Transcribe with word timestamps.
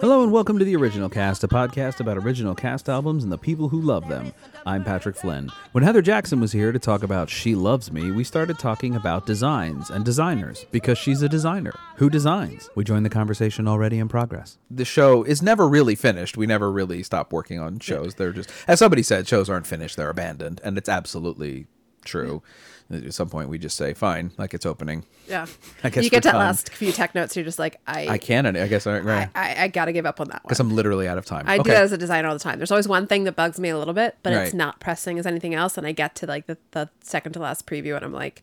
Hello 0.00 0.22
and 0.22 0.30
welcome 0.30 0.60
to 0.60 0.64
the 0.64 0.76
Original 0.76 1.08
Cast, 1.08 1.42
a 1.42 1.48
podcast 1.48 1.98
about 1.98 2.18
original 2.18 2.54
cast 2.54 2.88
albums 2.88 3.24
and 3.24 3.32
the 3.32 3.36
people 3.36 3.68
who 3.68 3.80
love 3.80 4.06
them. 4.06 4.32
I'm 4.64 4.84
Patrick 4.84 5.16
Flynn. 5.16 5.50
When 5.72 5.82
Heather 5.82 6.02
Jackson 6.02 6.40
was 6.40 6.52
here 6.52 6.70
to 6.70 6.78
talk 6.78 7.02
about 7.02 7.28
She 7.28 7.56
Loves 7.56 7.90
Me, 7.90 8.12
we 8.12 8.22
started 8.22 8.60
talking 8.60 8.94
about 8.94 9.26
designs 9.26 9.90
and 9.90 10.04
designers 10.04 10.66
because 10.70 10.98
she's 10.98 11.22
a 11.22 11.28
designer. 11.28 11.72
Who 11.96 12.08
designs? 12.10 12.70
We 12.76 12.84
joined 12.84 13.06
the 13.06 13.10
conversation 13.10 13.66
already 13.66 13.98
in 13.98 14.06
progress. 14.06 14.58
The 14.70 14.84
show 14.84 15.24
is 15.24 15.42
never 15.42 15.68
really 15.68 15.96
finished. 15.96 16.36
We 16.36 16.46
never 16.46 16.70
really 16.70 17.02
stop 17.02 17.32
working 17.32 17.58
on 17.58 17.80
shows. 17.80 18.14
They're 18.14 18.32
just, 18.32 18.52
as 18.68 18.78
somebody 18.78 19.02
said, 19.02 19.26
shows 19.26 19.50
aren't 19.50 19.66
finished, 19.66 19.96
they're 19.96 20.10
abandoned. 20.10 20.60
And 20.62 20.78
it's 20.78 20.88
absolutely 20.88 21.66
true. 22.08 22.42
At 22.90 23.12
some 23.12 23.28
point, 23.28 23.50
we 23.50 23.58
just 23.58 23.76
say, 23.76 23.92
fine, 23.92 24.32
like 24.38 24.54
it's 24.54 24.64
opening. 24.64 25.04
Yeah. 25.28 25.44
I 25.84 25.90
guess 25.90 26.04
you 26.04 26.10
get 26.10 26.22
to 26.22 26.30
done. 26.30 26.38
last 26.38 26.70
few 26.70 26.90
tech 26.90 27.14
notes, 27.14 27.36
you're 27.36 27.44
just 27.44 27.58
like, 27.58 27.76
I, 27.86 28.08
I 28.08 28.18
can, 28.18 28.46
and 28.46 28.56
I 28.56 28.66
guess, 28.66 28.86
I, 28.86 28.96
I, 28.96 29.00
right. 29.00 29.28
I, 29.34 29.64
I 29.64 29.68
gotta 29.68 29.92
give 29.92 30.06
up 30.06 30.20
on 30.22 30.28
that 30.28 30.42
one. 30.42 30.48
Because 30.48 30.58
I'm 30.58 30.74
literally 30.74 31.06
out 31.06 31.18
of 31.18 31.26
time. 31.26 31.44
I 31.46 31.58
do 31.58 31.64
that 31.64 31.82
as 31.82 31.92
a 31.92 31.98
designer 31.98 32.28
all 32.28 32.34
the 32.34 32.40
time. 32.40 32.58
There's 32.58 32.70
always 32.70 32.88
one 32.88 33.06
thing 33.06 33.24
that 33.24 33.36
bugs 33.36 33.60
me 33.60 33.68
a 33.68 33.76
little 33.76 33.92
bit, 33.92 34.16
but 34.22 34.32
Right. 34.32 34.46
it's 34.46 34.54
not 34.54 34.80
pressing 34.80 35.18
as 35.18 35.26
anything 35.26 35.54
else. 35.54 35.76
And 35.76 35.86
I 35.86 35.92
get 35.92 36.14
to 36.16 36.26
like 36.26 36.46
the, 36.46 36.56
the 36.70 36.88
second 37.02 37.32
to 37.34 37.40
last 37.40 37.66
preview 37.66 37.94
and 37.94 38.04
I'm 38.04 38.12
like, 38.12 38.42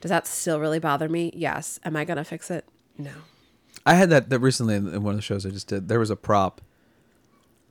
does 0.00 0.08
that 0.08 0.26
still 0.26 0.58
really 0.58 0.80
bother 0.80 1.08
me? 1.08 1.30
Yes. 1.34 1.78
Am 1.84 1.96
I 1.96 2.04
gonna 2.04 2.24
fix 2.24 2.50
it? 2.50 2.64
No. 2.98 3.12
I 3.86 3.94
had 3.94 4.10
that, 4.10 4.28
that 4.30 4.40
recently 4.40 4.74
in 4.74 5.02
one 5.04 5.12
of 5.14 5.18
the 5.18 5.22
shows 5.22 5.46
I 5.46 5.50
just 5.50 5.68
did. 5.68 5.86
There 5.86 6.00
was 6.00 6.10
a 6.10 6.16
prop 6.16 6.60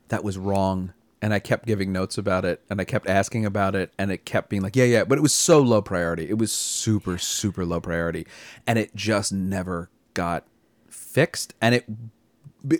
that 0.08 0.24
was 0.24 0.38
wrong, 0.38 0.94
and 1.20 1.34
I 1.34 1.38
kept 1.38 1.66
giving 1.66 1.92
notes 1.92 2.18
about 2.18 2.44
it, 2.44 2.62
and 2.70 2.80
I 2.80 2.84
kept 2.84 3.08
asking 3.08 3.44
about 3.44 3.74
it, 3.74 3.92
and 3.98 4.10
it 4.10 4.24
kept 4.24 4.48
being 4.48 4.62
like, 4.62 4.76
yeah, 4.76 4.84
yeah, 4.84 5.04
but 5.04 5.18
it 5.18 5.22
was 5.22 5.32
so 5.32 5.60
low 5.60 5.82
priority. 5.82 6.28
It 6.28 6.38
was 6.38 6.52
super, 6.52 7.18
super 7.18 7.64
low 7.64 7.80
priority, 7.80 8.26
and 8.66 8.78
it 8.78 8.94
just 8.94 9.32
never 9.32 9.90
got 10.14 10.44
fixed. 10.88 11.54
And 11.60 11.74
it 11.74 11.86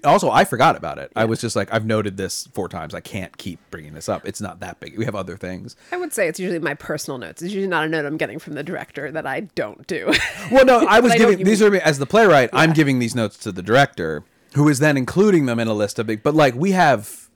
also 0.05 0.31
I 0.31 0.45
forgot 0.45 0.77
about 0.77 0.99
it. 0.99 1.13
I 1.15 1.25
was 1.25 1.41
just 1.41 1.57
like, 1.57 1.73
I've 1.73 1.87
noted 1.87 2.17
this 2.17 2.49
four 2.53 2.69
times. 2.69 2.95
I 2.95 3.01
can't 3.01 3.37
keep 3.39 3.61
bringing 3.71 3.95
this 3.95 4.09
up. 4.09 4.27
It's 4.27 4.41
not 4.41 4.61
that 4.61 4.81
big. 4.81 4.99
We 4.99 5.05
have 5.05 5.15
other 5.15 5.37
things. 5.37 5.77
I 5.93 5.97
would 5.97 6.13
say 6.13 6.29
it's 6.29 6.41
usually 6.41 6.59
my 6.59 6.75
personal 6.75 7.19
notes. 7.19 7.43
It's 7.43 7.53
usually 7.53 7.69
not 7.69 7.85
a 7.85 7.89
note 7.89 8.05
I'm 8.05 8.17
getting 8.17 8.39
from 8.39 8.55
the 8.55 8.63
director 8.63 9.11
that 9.13 9.27
I 9.27 9.41
don't 9.41 9.87
do. 9.87 10.13
Well, 10.51 10.65
no, 10.65 10.87
I 10.87 11.01
was 11.01 11.15
giving 11.17 11.39
you 11.41 11.45
these 11.45 11.61
mean. 11.61 11.75
are 11.75 11.77
as 11.77 11.99
the 11.99 12.07
playwright. 12.07 12.49
I'm 12.55 12.73
giving 12.73 13.01
these 13.01 13.15
notes 13.15 13.37
to 13.39 13.53
the 13.53 13.63
director, 13.63 14.25
who 14.55 14.69
is 14.69 14.79
then 14.79 14.97
including 14.97 15.45
them 15.45 15.59
in 15.61 15.69
a 15.69 15.75
list 15.75 15.99
of 15.99 16.07
big. 16.07 16.23
But 16.23 16.35
like 16.35 16.55
we 16.55 16.71
have, 16.73 17.28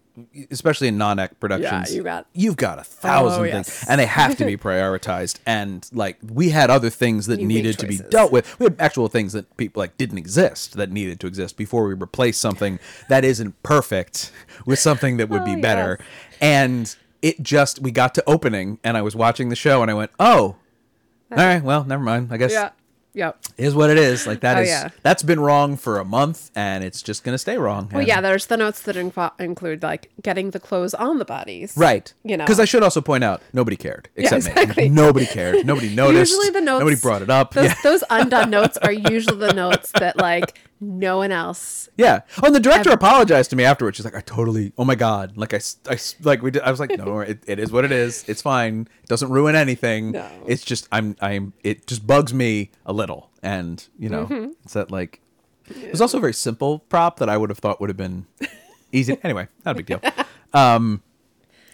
especially 0.51 0.89
in 0.89 0.99
non-ec 0.99 1.41
productions, 1.41 1.95
you 1.95 2.03
got- 2.03 2.27
you've 2.35 2.57
got 2.57 2.79
a 2.79 2.85
thousand 2.85 3.41
Oh, 3.41 3.51
things, 3.51 3.69
yes. 3.69 3.87
and 3.89 3.99
they 4.01 4.07
have 4.07 4.37
to 4.37 4.45
be 4.45 4.57
prioritized. 4.69 5.39
And 5.47 5.89
like 5.93 6.19
we 6.23 6.51
had 6.51 6.71
other 6.71 6.91
things 6.91 7.27
that 7.27 7.41
You 7.41 7.47
needed 7.47 7.79
to 7.79 7.87
be 7.87 7.99
dealt 7.99 8.33
with. 8.33 8.59
We 8.61 8.65
had 8.65 8.77
actual 8.79 9.09
things 9.09 9.33
that 9.33 9.57
people 9.57 9.81
like 9.81 9.97
didn't 9.97 10.19
exist 10.19 10.75
that 10.77 10.91
needed 10.91 11.19
to 11.21 11.27
exist 11.27 11.57
before 11.57 11.87
we 11.87 11.95
replace 11.95 12.37
something 12.39 12.79
that 13.09 13.25
isn't 13.25 13.61
perfect 13.63 14.31
with 14.67 14.79
something 14.79 15.17
that 15.17 15.29
would 15.29 15.45
be 15.45 15.55
Oh, 15.57 15.61
better. 15.61 15.99
yes. 16.01 16.39
And 16.41 16.97
it 17.23 17.43
just 17.43 17.81
we 17.81 17.91
got 17.91 18.15
to 18.17 18.25
opening, 18.27 18.79
and 18.83 18.97
I 18.97 19.03
was 19.03 19.15
watching 19.17 19.49
the 19.49 19.57
show, 19.57 19.81
and 19.83 19.91
I 19.91 19.95
went, 19.95 20.11
oh. 20.19 20.57
All 21.31 21.39
right, 21.39 21.63
well, 21.63 21.85
never 21.85 22.03
mind. 22.03 22.29
I 22.31 22.37
guess 22.37 22.53
yeah. 22.53 22.71
Yep. 23.15 23.39
is 23.59 23.75
what 23.75 23.91
it 23.91 23.99
is. 23.99 24.27
Like 24.27 24.41
that 24.41 24.59
Oh, 24.59 24.61
is 24.63 24.69
yeah. 24.69 24.89
that's 25.03 25.23
been 25.23 25.41
wrong 25.41 25.77
for 25.77 25.99
a 25.99 26.05
month, 26.05 26.51
and 26.55 26.83
it's 26.83 27.03
just 27.03 27.25
gonna 27.25 27.39
stay 27.39 27.59
wrong. 27.59 27.91
Well, 27.93 28.03
yeah, 28.07 28.21
there's 28.21 28.47
the 28.47 28.57
notes 28.57 28.81
that 28.83 28.97
include 28.97 29.83
like 29.83 30.11
getting 30.23 30.51
the 30.51 30.61
clothes 30.61 30.95
on 30.95 31.19
the 31.19 31.25
bodies. 31.25 31.75
right. 31.77 32.13
You 32.25 32.37
know. 32.37 32.45
because 32.45 32.61
I 32.61 32.65
should 32.65 32.83
also 32.83 33.01
point 33.01 33.25
out 33.25 33.43
nobody 33.53 33.77
cared 33.77 34.09
except 34.17 34.47
exactly. 34.47 34.85
me. 34.85 34.89
Nobody 34.89 35.27
cared. 35.27 35.67
Nobody 35.67 35.89
noticed. 35.95 36.33
Usually 36.33 36.51
the 36.51 36.61
notes 36.61 36.81
Nobody 36.81 36.97
brought 37.01 37.23
it 37.23 37.31
up. 37.31 37.53
Those, 37.55 37.67
yeah. 37.67 37.75
those 37.83 38.05
undone 38.11 38.51
notes 38.59 38.77
are 38.79 38.93
usually 38.93 39.39
the 39.39 39.53
notes 39.53 39.93
that 39.93 40.17
like 40.17 40.59
no 40.85 41.19
one 41.19 41.31
else. 41.31 41.89
Yeah. 41.97 42.23
Oh, 42.43 42.47
and 42.47 42.55
the 42.55 42.61
director 42.61 42.91
apologized 42.91 43.51
to 43.51 43.57
me 43.57 43.63
afterwards. 43.65 43.97
She's 43.99 44.05
like, 44.05 44.17
"I 44.17 44.21
totally. 44.21 44.73
Oh 44.77 44.85
my 44.85 44.97
god. 44.97 45.37
Like 45.37 45.55
I, 45.55 45.61
I 45.89 45.97
like 46.23 46.43
we. 46.43 46.51
Did, 46.51 46.63
I 46.63 46.71
was 46.73 46.81
like, 46.81 46.91
no, 46.99 47.21
it, 47.21 47.39
it 47.47 47.61
is 47.61 47.71
what 47.71 47.85
it 47.85 47.93
is. 47.93 48.25
It's 48.27 48.43
fine. 48.43 48.89
It 49.03 49.09
doesn't 49.09 49.31
ruin 49.31 49.55
anything. 49.55 50.13
No. 50.13 50.29
It's 50.47 50.65
just 50.65 50.89
I'm. 50.91 51.15
I'm. 51.21 51.53
It 51.63 51.87
just 51.87 52.05
bugs 52.05 52.35
me 52.35 52.71
a 52.85 52.93
little, 52.93 53.02
and 53.43 53.87
you 53.99 54.09
know, 54.09 54.27
Mm-hmm. 54.27 54.51
it's 54.65 54.75
that 54.75 54.91
like. 54.91 55.21
It 55.69 55.93
was 55.93 56.01
also 56.01 56.19
a 56.19 56.21
very 56.21 56.35
simple 56.35 56.81
prop 56.89 57.19
that 57.21 57.29
I 57.29 57.37
would 57.37 57.49
have 57.49 57.59
thought 57.59 57.81
would 57.81 57.89
have 57.89 57.97
been 57.97 58.27
easy. 58.91 59.17
Anyway, 59.25 59.47
not 59.65 59.73
a 59.73 59.75
big 59.83 59.87
deal. 59.87 60.01
Um, 60.53 61.03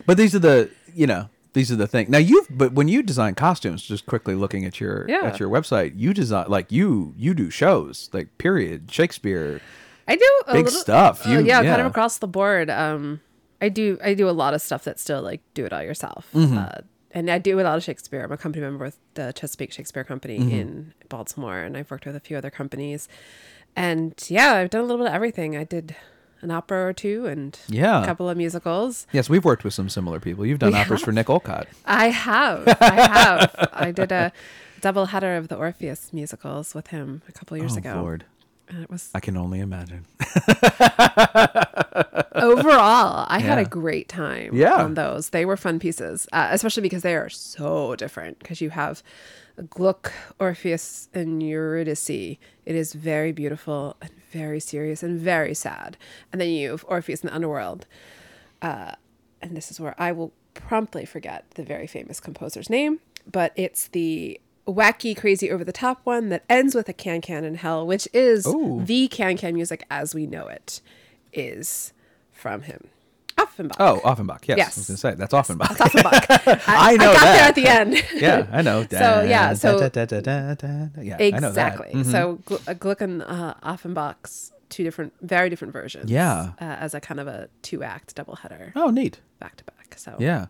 but 0.06 0.16
these 0.16 0.34
are 0.34 0.38
the 0.38 0.70
you 0.94 1.06
know 1.06 1.28
these 1.54 1.72
are 1.72 1.76
the 1.76 1.86
things. 1.86 2.08
Now 2.10 2.18
you've 2.18 2.46
but 2.50 2.72
when 2.74 2.88
you 2.88 3.02
design 3.02 3.34
costumes, 3.34 3.82
just 3.82 4.06
quickly 4.06 4.34
looking 4.34 4.64
at 4.66 4.78
your 4.80 5.06
Yeah. 5.08 5.22
at 5.24 5.40
your 5.40 5.48
website, 5.48 5.92
you 5.96 6.12
design 6.14 6.46
like 6.48 6.70
you 6.70 7.14
you 7.16 7.34
do 7.34 7.50
shows 7.50 8.10
like 8.12 8.36
period 8.38 8.90
Shakespeare. 8.90 9.60
I 10.06 10.16
do 10.16 10.42
a 10.46 10.52
Big 10.52 10.64
little, 10.66 10.80
stuff. 10.80 11.26
uh, 11.26 11.30
You- 11.30 11.40
yeah, 11.40 11.62
kind 11.62 11.80
of 11.80 11.86
across 11.86 12.18
the 12.18 12.28
board. 12.28 12.70
Um, 12.70 13.20
I 13.60 13.68
do 13.70 13.98
I 14.04 14.14
do 14.14 14.28
a 14.28 14.32
lot 14.36 14.54
of 14.54 14.60
stuff 14.62 14.84
that's 14.84 15.02
still 15.02 15.22
like 15.22 15.40
do 15.54 15.64
it 15.64 15.72
all 15.72 15.82
yourself. 15.82 16.28
Mm-hmm. 16.34 16.58
Uh, 16.58 16.68
and 17.12 17.30
I 17.30 17.38
do 17.38 17.58
a 17.58 17.62
lot 17.62 17.76
of 17.76 17.82
Shakespeare. 17.84 18.22
I'm 18.22 18.32
a 18.32 18.36
company 18.36 18.62
member 18.64 18.84
with 18.84 18.98
the 19.14 19.32
Chesapeake 19.32 19.72
Shakespeare 19.72 20.04
Company 20.04 20.38
Mm-hmm. 20.38 20.50
in 20.50 20.94
Baltimore, 21.08 21.58
and 21.60 21.76
I've 21.76 21.90
worked 21.90 22.06
with 22.06 22.16
a 22.16 22.20
few 22.20 22.36
other 22.36 22.50
companies. 22.50 23.08
And 23.76 24.14
yeah, 24.28 24.54
I've 24.54 24.70
done 24.70 24.80
a 24.82 24.84
little 24.84 24.98
bit 24.98 25.08
of 25.08 25.14
everything. 25.14 25.56
I 25.56 25.64
did 25.64 25.94
an 26.40 26.50
opera 26.50 26.86
or 26.86 26.92
two, 26.92 27.26
and 27.26 27.58
Yeah. 27.68 28.02
a 28.02 28.06
couple 28.06 28.28
of 28.28 28.36
musicals. 28.36 29.06
Yes, 29.12 29.28
we've 29.28 29.44
worked 29.44 29.64
with 29.64 29.74
some 29.74 29.88
similar 29.88 30.20
people. 30.20 30.46
You've 30.46 30.58
done 30.60 30.72
We 30.72 30.78
operas 30.78 31.00
have. 31.00 31.04
for 31.06 31.12
Nick 31.12 31.28
Olcott. 31.28 31.66
I 31.84 32.08
have. 32.08 32.68
I 32.80 32.94
have. 32.94 33.68
I 33.72 33.90
did 33.90 34.12
a 34.12 34.32
double 34.80 35.06
header 35.06 35.36
of 35.36 35.48
the 35.48 35.56
Orpheus 35.56 36.12
musicals 36.12 36.74
with 36.74 36.88
him 36.88 37.22
a 37.28 37.32
couple 37.32 37.56
years 37.56 37.74
oh 37.74 37.78
ago. 37.78 37.94
Lord, 38.00 38.24
it 38.70 38.90
was 38.90 39.10
I 39.14 39.20
can 39.20 39.36
only 39.36 39.60
imagine. 39.60 40.04
overall, 42.34 43.26
I 43.28 43.38
had 43.40 43.58
a 43.58 43.64
great 43.64 44.08
time 44.08 44.54
Yeah. 44.54 44.74
on 44.82 44.94
those. 44.94 45.30
They 45.30 45.44
were 45.44 45.56
fun 45.56 45.78
pieces, 45.78 46.26
uh, 46.32 46.48
especially 46.50 46.82
because 46.82 47.02
they 47.02 47.14
are 47.14 47.28
so 47.28 47.96
different. 47.96 48.38
Because 48.38 48.60
you 48.60 48.70
have 48.70 49.02
Gluck, 49.70 50.12
Orpheus, 50.38 51.08
and 51.14 51.42
Eurydice. 51.42 52.08
It 52.10 52.38
is 52.66 52.92
very 52.92 53.32
beautiful 53.32 53.96
and 54.00 54.10
very 54.30 54.60
serious 54.60 55.02
and 55.02 55.18
very 55.18 55.54
sad. 55.54 55.96
And 56.32 56.40
then 56.40 56.50
you 56.50 56.70
have 56.70 56.84
Orpheus 56.88 57.22
in 57.22 57.28
the 57.28 57.34
underworld. 57.34 57.86
Uh, 58.62 58.92
and 59.42 59.56
this 59.56 59.70
is 59.70 59.80
where 59.80 59.94
I 59.98 60.12
will 60.12 60.32
promptly 60.54 61.04
forget 61.04 61.44
the 61.54 61.62
very 61.62 61.86
famous 61.86 62.20
composer's 62.20 62.68
name, 62.68 63.00
but 63.30 63.52
it's 63.56 63.88
the 63.88 64.40
wacky, 64.74 65.16
crazy, 65.16 65.50
over 65.50 65.64
the 65.64 65.72
top 65.72 66.00
one 66.04 66.28
that 66.28 66.44
ends 66.48 66.74
with 66.74 66.88
a 66.88 66.92
can 66.92 67.20
can 67.20 67.44
in 67.44 67.56
hell, 67.56 67.86
which 67.86 68.06
is 68.12 68.46
Ooh. 68.46 68.82
the 68.84 69.08
can 69.08 69.36
can 69.36 69.54
music 69.54 69.84
as 69.90 70.14
we 70.14 70.26
know 70.26 70.46
it, 70.46 70.80
is 71.32 71.92
from 72.32 72.62
him. 72.62 72.88
Offenbach. 73.36 73.76
Oh, 73.78 74.00
Offenbach. 74.04 74.48
Yes, 74.48 74.58
Yes. 74.58 74.76
I 74.76 74.80
was 74.80 74.86
going 74.88 74.94
to 74.96 75.00
say 75.00 75.14
that's 75.14 75.32
Offenbach. 75.32 75.76
That's 75.76 75.94
Offenbach. 75.94 76.62
I 76.66 76.96
know 76.96 77.10
I 77.10 77.14
got 77.14 77.20
that. 77.22 77.34
there 77.36 77.48
at 77.48 77.54
the 77.54 77.66
end. 77.68 78.04
yeah, 78.20 78.46
I 78.50 78.62
know. 78.62 78.82
So, 78.90 78.96
yeah, 79.22 79.52
so- 79.54 79.78
Da, 79.78 79.88
da, 79.88 80.04
da, 80.06 80.20
da, 80.20 80.54
da, 80.54 80.84
da. 80.86 81.00
yeah, 81.02 81.16
I 81.20 81.30
know 81.38 81.52
that. 81.52 81.74
Exactly. 81.74 81.92
Mhm. 81.92 82.10
So 82.10 82.38
uh, 82.66 82.74
Gluck 82.74 83.00
and 83.00 83.22
uh, 83.22 83.54
Offenbach's 83.62 84.52
two 84.70 84.82
different, 84.82 85.12
very 85.22 85.48
different 85.50 85.72
versions. 85.72 86.10
Yeah. 86.10 86.50
Uh, 86.60 86.64
as 86.64 86.94
a 86.94 87.00
kind 87.00 87.20
of 87.20 87.28
a 87.28 87.48
two 87.62 87.82
act 87.84 88.14
double 88.16 88.34
header 88.36 88.72
Oh, 88.74 88.90
neat. 88.90 89.20
back 89.38 89.54
to 89.56 89.64
back. 89.64 89.94
So 89.96 90.16
Yeah. 90.18 90.46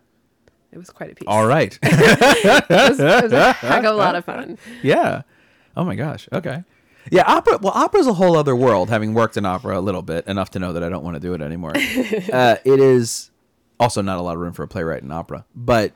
It 0.71 0.77
was 0.77 0.89
quite 0.89 1.11
a 1.11 1.15
piece. 1.15 1.27
All 1.27 1.45
right. 1.45 1.77
it, 1.83 2.69
was, 2.69 2.99
it 2.99 3.23
was 3.23 3.33
a 3.33 3.53
heck 3.53 3.83
of 3.83 3.93
a 3.93 3.97
lot 3.97 4.15
of 4.15 4.25
fun. 4.25 4.57
yeah. 4.83 5.23
Oh 5.75 5.83
my 5.83 5.95
gosh. 5.95 6.27
Okay. 6.31 6.63
Yeah, 7.11 7.23
opera. 7.25 7.57
Well, 7.61 7.73
opera's 7.73 8.07
a 8.07 8.13
whole 8.13 8.35
other 8.35 8.55
world. 8.55 8.89
Having 8.89 9.13
worked 9.13 9.37
in 9.37 9.45
opera 9.45 9.79
a 9.79 9.81
little 9.81 10.01
bit, 10.01 10.27
enough 10.27 10.51
to 10.51 10.59
know 10.59 10.73
that 10.73 10.83
I 10.83 10.89
don't 10.89 11.03
want 11.03 11.15
to 11.15 11.19
do 11.19 11.33
it 11.33 11.41
anymore. 11.41 11.73
uh, 12.33 12.57
it 12.63 12.79
is 12.79 13.31
also 13.79 14.01
not 14.01 14.17
a 14.17 14.21
lot 14.21 14.35
of 14.35 14.41
room 14.41 14.53
for 14.53 14.63
a 14.63 14.67
playwright 14.67 15.01
in 15.01 15.11
opera. 15.11 15.45
But 15.55 15.93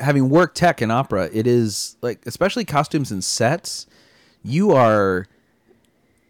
having 0.00 0.28
worked 0.28 0.56
tech 0.56 0.82
in 0.82 0.90
opera, 0.90 1.30
it 1.32 1.46
is 1.46 1.96
like, 2.02 2.26
especially 2.26 2.64
costumes 2.64 3.10
and 3.10 3.24
sets. 3.24 3.86
You 4.42 4.72
are, 4.72 5.26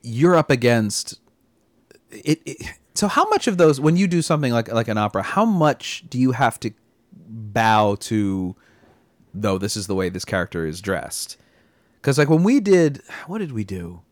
you're 0.03 0.37
up 0.37 0.51
against 0.51 1.19
it, 2.11 2.41
it. 2.45 2.59
So, 2.95 3.09
how 3.09 3.29
much 3.29 3.47
of 3.47 3.57
those, 3.57 3.81
when 3.81 3.97
you 3.97 4.07
do 4.07 4.21
something 4.21 4.53
like 4.53 4.71
like 4.71 4.89
an 4.89 4.99
opera, 4.99 5.23
how 5.23 5.45
much 5.45 6.05
do 6.11 6.19
you 6.19 6.33
have 6.33 6.59
to 6.61 6.73
bow 7.31 7.97
to? 8.01 8.57
Though 9.33 9.59
this 9.59 9.77
is 9.77 9.87
the 9.87 9.95
way 9.95 10.09
this 10.09 10.25
character 10.25 10.67
is 10.67 10.81
dressed. 10.81 11.37
Because 12.01 12.19
like 12.19 12.29
when 12.29 12.43
we 12.43 12.61
did, 12.61 13.01
what 13.27 13.39
did 13.39 13.53
we 13.53 13.65
do? 13.65 14.03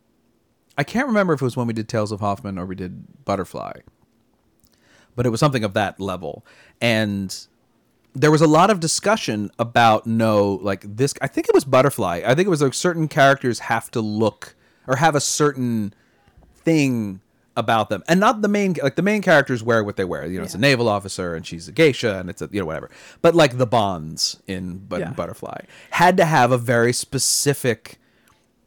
I 0.77 0.85
can't 0.85 1.09
remember 1.09 1.33
if 1.33 1.43
it 1.43 1.45
was 1.45 1.57
when 1.57 1.67
we 1.67 1.73
did 1.73 1.89
Tales 1.89 2.13
of 2.13 2.21
Hoffmann 2.21 2.57
or 2.57 2.65
we 2.65 2.77
did 2.77 3.25
Butterfly, 3.25 3.81
but 5.17 5.27
it 5.27 5.31
was 5.31 5.41
something 5.41 5.65
of 5.65 5.75
that 5.75 5.99
level. 5.99 6.47
And 6.81 7.37
there 8.15 8.31
was 8.31 8.41
a 8.41 8.47
lot 8.47 8.71
of 8.71 8.79
discussion 8.79 9.51
about 9.59 10.07
no, 10.07 10.61
like 10.63 10.85
this. 10.97 11.15
I 11.21 11.27
think 11.27 11.49
it 11.49 11.55
was 11.55 11.65
Butterfly. 11.65 12.23
I 12.25 12.35
think 12.35 12.47
it 12.47 12.51
was 12.51 12.63
like 12.63 12.75
certain 12.75 13.09
characters 13.09 13.59
have 13.61 13.91
to 13.91 14.01
look 14.01 14.55
or 14.87 14.97
have 14.97 15.17
a 15.17 15.21
certain 15.21 15.95
thing 16.55 17.21
about 17.59 17.91
them, 17.91 18.03
and 18.09 18.21
not 18.21 18.41
the 18.41 18.49
main 18.49 18.77
like 18.83 18.97
the 18.97 19.03
main 19.03 19.21
characters 19.21 19.63
wear 19.63 19.83
what 19.83 19.97
they 19.97 20.05
wear. 20.05 20.25
You 20.27 20.39
know, 20.39 20.45
it's 20.45 20.55
a 20.55 20.59
naval 20.59 20.89
officer 20.89 21.35
and 21.35 21.45
she's 21.45 21.69
a 21.69 21.73
geisha, 21.73 22.19
and 22.19 22.31
it's 22.31 22.41
a 22.41 22.49
you 22.53 22.61
know 22.61 22.67
whatever. 22.67 22.91
But 23.21 23.35
like 23.35 23.59
the 23.59 23.67
Bonze 23.67 24.41
in 24.47 24.79
but 24.79 25.01
Yeah. 25.01 25.11
Butterfly 25.11 25.63
had 25.91 26.17
to 26.17 26.25
have 26.25 26.53
a 26.53 26.59
very 26.59 26.93
specific 26.93 27.99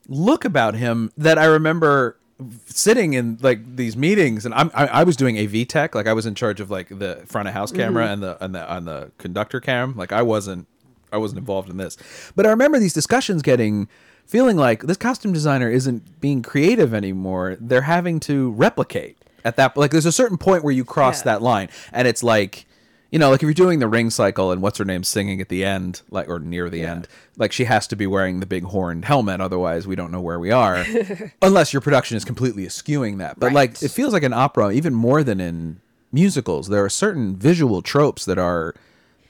look 0.07 0.43
about 0.43 0.75
him 0.75 1.11
that 1.17 1.37
I 1.37 1.45
remember 1.45 2.17
sitting 2.65 3.13
in 3.13 3.37
like 3.41 3.75
these 3.75 3.95
meetings 3.95 4.45
and 4.45 4.53
I'm, 4.53 4.71
I, 4.73 4.87
I 4.87 5.03
was 5.03 5.15
doing 5.15 5.37
AV 5.37 5.67
tech 5.67 5.93
like 5.93 6.07
I 6.07 6.13
was 6.13 6.25
in 6.25 6.33
charge 6.33 6.59
of 6.59 6.71
like 6.71 6.89
the 6.89 7.21
front 7.27 7.47
of 7.47 7.53
house 7.53 7.71
camera 7.71 8.07
mm. 8.07 8.13
and 8.13 8.23
the 8.23 8.43
and 8.43 8.55
the 8.55 8.67
on 8.73 8.85
the 8.85 9.11
conductor 9.19 9.59
cam 9.59 9.95
like 9.95 10.11
I 10.11 10.23
wasn't 10.23 10.67
I 11.13 11.17
wasn't 11.17 11.37
involved 11.37 11.69
in 11.69 11.77
this 11.77 11.97
but 12.35 12.47
I 12.47 12.49
remember 12.49 12.79
these 12.79 12.93
discussions 12.93 13.43
getting 13.43 13.87
feeling 14.31 14.55
like 14.57 14.83
this 14.83 14.97
costume 14.97 15.33
designer 15.33 15.69
isn't 15.69 16.01
being 16.21 16.41
creative 16.41 16.93
anymore 16.93 17.57
they're 17.59 17.81
having 17.97 18.17
to 18.19 18.51
replicate 18.51 19.17
at 19.43 19.55
that 19.57 19.75
like 19.75 19.91
there's 19.91 20.05
a 20.05 20.11
certain 20.21 20.37
point 20.37 20.63
where 20.63 20.73
you 20.73 20.85
cross 20.85 21.19
Yeah. 21.19 21.33
that 21.33 21.41
line 21.41 21.67
and 21.91 22.07
it's 22.07 22.23
like 22.23 22.65
you 23.13 23.19
know, 23.19 23.29
like 23.29 23.39
if 23.39 23.43
you're 23.43 23.53
doing 23.53 23.79
the 23.79 23.89
ring 23.89 24.09
cycle 24.09 24.53
and 24.53 24.61
what's 24.61 24.77
her 24.77 24.85
name 24.85 25.03
singing 25.03 25.41
at 25.41 25.49
the 25.49 25.65
end, 25.65 26.01
like 26.11 26.29
or 26.29 26.39
near 26.39 26.69
the 26.69 26.83
end, 26.83 27.09
like 27.35 27.51
she 27.51 27.65
has 27.65 27.85
to 27.87 27.97
be 27.97 28.07
wearing 28.07 28.39
the 28.39 28.45
big 28.45 28.63
horned 28.63 29.03
helmet, 29.03 29.41
otherwise 29.41 29.85
we 29.85 29.97
don't 29.97 30.11
know 30.13 30.21
where 30.21 30.39
we 30.39 30.49
are, 30.49 30.85
unless 31.41 31.73
your 31.73 31.81
production 31.81 32.15
is 32.15 32.23
completely 32.23 32.65
eschewing 32.65 33.17
that. 33.17 33.37
But 33.37 33.51
like 33.51 33.83
it 33.83 33.91
feels 33.91 34.13
like 34.13 34.23
an 34.23 34.31
opera, 34.31 34.71
even 34.71 34.93
more 34.93 35.23
than 35.25 35.41
in 35.41 35.81
musicals, 36.13 36.69
there 36.69 36.85
are 36.85 36.89
certain 36.89 37.35
visual 37.35 37.81
tropes 37.81 38.23
that 38.23 38.37
are 38.37 38.73